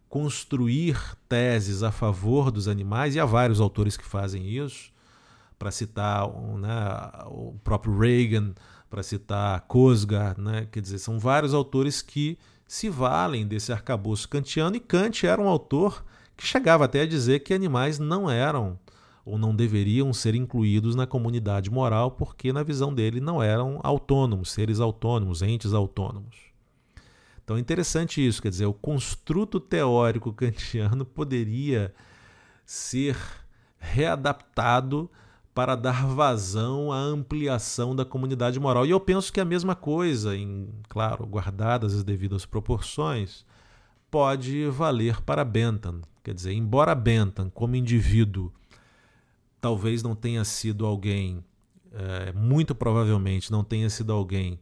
construir 0.10 1.00
teses 1.30 1.84
a 1.84 1.92
favor 1.92 2.50
dos 2.52 2.68
animais, 2.68 3.16
e 3.16 3.20
há 3.20 3.26
vários 3.26 3.62
autores 3.62 3.96
que 3.96 4.04
fazem 4.04 4.50
isso. 4.50 4.92
para 5.60 5.72
citar 5.72 6.28
né, 6.28 7.12
o 7.28 7.56
próprio 7.64 7.98
Reagan, 7.98 8.54
para 8.90 9.04
citar 9.04 9.62
Kosgar, 9.62 10.40
né? 10.40 10.68
quer 10.72 10.82
dizer, 10.82 11.00
são 11.00 11.20
vários 11.20 11.54
autores 11.54 12.02
que 12.02 12.38
se 12.68 12.90
valem 12.90 13.48
desse 13.48 13.72
arcabouço 13.72 14.28
kantiano, 14.28 14.76
e 14.76 14.80
Kant 14.80 15.26
era 15.26 15.42
um 15.42 15.48
autor 15.48 16.04
que 16.36 16.46
chegava 16.46 16.86
até 16.86 17.02
a 17.02 17.08
dizer 17.08 17.40
que 17.40 17.54
animais 17.54 17.98
não 17.98 18.30
eram 18.30 18.78
ou 19.26 19.38
não 19.38 19.54
deveriam 19.54 20.14
ser 20.14 20.36
incluídos 20.36 20.96
na 20.96 21.06
comunidade 21.06 21.70
moral, 21.70 22.12
porque, 22.12 22.54
na 22.54 22.64
visão 22.64 22.94
dele, 22.94 23.20
não 23.20 23.44
eram 23.44 23.80
autônomos, 23.84 24.52
seres 24.52 24.80
autônomos, 24.80 25.42
entes 25.42 25.74
autônomos. 25.74 26.48
Então 27.44 27.58
é 27.58 27.60
interessante 27.60 28.26
isso, 28.26 28.42
quer 28.42 28.50
dizer, 28.50 28.66
o 28.66 28.74
construto 28.74 29.60
teórico 29.60 30.34
kantiano 30.34 31.04
poderia 31.08 31.94
ser 32.66 33.18
readaptado 33.78 35.10
para 35.58 35.74
dar 35.74 36.06
vazão 36.06 36.92
à 36.92 37.00
ampliação 37.00 37.96
da 37.96 38.06
comunidade 38.06 38.60
moral. 38.60 38.86
E 38.86 38.92
eu 38.92 39.00
penso 39.00 39.34
que 39.34 39.42
a 39.42 39.46
mesma 39.46 39.74
coisa, 39.74 40.38
em 40.38 40.70
claro, 40.88 41.26
guardadas 41.26 41.96
as 41.96 42.04
devidas 42.04 42.46
proporções, 42.46 43.44
pode 44.12 44.70
valer 44.70 45.20
para 45.24 45.44
Bentham. 45.44 46.02
Quer 46.24 46.36
dizer, 46.36 46.54
embora 46.54 46.94
Bentham, 46.94 47.50
como 47.50 47.76
indivíduo, 47.76 48.54
talvez 49.60 50.04
não 50.04 50.14
tenha 50.14 50.46
sido 50.46 50.86
alguém, 50.86 51.44
é, 51.92 52.32
muito 52.34 52.76
provavelmente 52.76 53.52
não 53.52 53.64
tenha 53.64 53.90
sido 53.90 54.14
alguém 54.14 54.60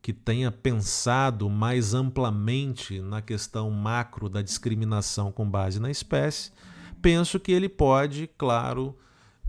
que 0.00 0.14
tenha 0.14 0.50
pensado 0.50 1.50
mais 1.50 1.92
amplamente 1.92 2.98
na 3.02 3.20
questão 3.20 3.70
macro 3.70 4.26
da 4.26 4.40
discriminação 4.40 5.30
com 5.30 5.46
base 5.46 5.78
na 5.78 5.90
espécie, 5.90 6.50
penso 7.02 7.38
que 7.38 7.52
ele 7.52 7.68
pode, 7.68 8.26
claro, 8.38 8.96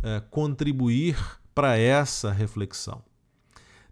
é, 0.03 0.21
contribuir 0.29 1.17
para 1.53 1.77
essa 1.77 2.31
reflexão. 2.31 3.01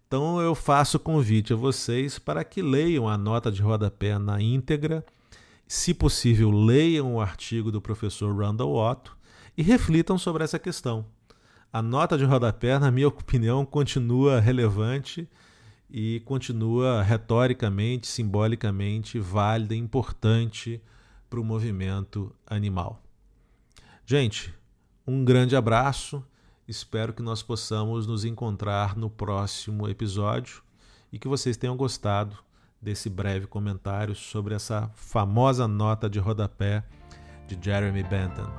Então 0.08 0.42
eu 0.42 0.56
faço 0.56 0.98
convite 0.98 1.54
a 1.54 1.56
vocês 1.56 2.18
para 2.18 2.44
que 2.44 2.62
leiam 2.62 3.08
a 3.08 3.18
nota 3.18 3.52
de 3.52 3.62
rodapé 3.62 4.18
na 4.18 4.42
íntegra, 4.42 5.06
se 5.68 5.94
possível, 5.94 6.50
leiam 6.50 7.14
o 7.14 7.22
artigo 7.22 7.72
do 7.72 7.80
professor 7.80 8.36
Randall 8.36 8.76
Otto 8.76 9.16
e 9.56 9.62
reflitam 9.62 10.18
sobre 10.18 10.44
essa 10.44 10.58
questão. 10.58 11.06
A 11.72 11.80
nota 11.80 12.18
de 12.18 12.26
rodapé, 12.26 12.80
na 12.80 12.90
minha 12.90 13.06
opinião, 13.10 13.64
continua 13.64 14.40
relevante 14.40 15.30
e 15.92 16.22
continua 16.26 17.04
retoricamente, 17.04 18.08
simbolicamente 18.08 19.20
válida 19.20 19.76
e 19.76 19.78
importante 19.78 20.82
para 21.30 21.40
o 21.40 21.44
movimento 21.44 22.34
animal. 22.48 23.00
Gente, 24.06 24.52
um 25.06 25.24
grande 25.24 25.56
abraço. 25.56 26.24
Espero 26.68 27.14
que 27.14 27.22
nós 27.22 27.42
possamos 27.42 28.06
nos 28.06 28.24
encontrar 28.26 28.96
no 28.96 29.10
próximo 29.10 29.88
episódio 29.88 30.62
e 31.12 31.18
que 31.18 31.28
vocês 31.28 31.58
tenham 31.58 31.76
gostado 31.76 32.38
desse 32.82 33.10
breve 33.10 33.48
comentário 33.48 34.16
sobre 34.16 34.54
essa 34.54 34.90
famosa 34.96 35.68
nota 35.68 36.10
de 36.10 36.20
rodapé 36.20 36.84
de 37.48 37.58
Jeremy 37.62 38.04
Bentham. 38.04 38.52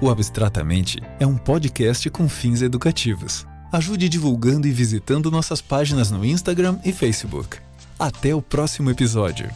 O 0.00 0.10
Abstratamente 0.10 1.02
é 1.18 1.26
um 1.26 1.36
podcast 1.36 2.08
com 2.10 2.28
fins 2.28 2.62
educativos. 2.62 3.46
Ajude 3.72 4.08
divulgando 4.08 4.66
e 4.66 4.70
visitando 4.70 5.30
nossas 5.30 5.60
páginas 5.60 6.10
no 6.10 6.24
Instagram 6.24 6.78
e 6.84 6.92
Facebook. 6.92 7.58
Até 7.98 8.34
o 8.34 8.40
próximo 8.40 8.90
episódio. 8.90 9.50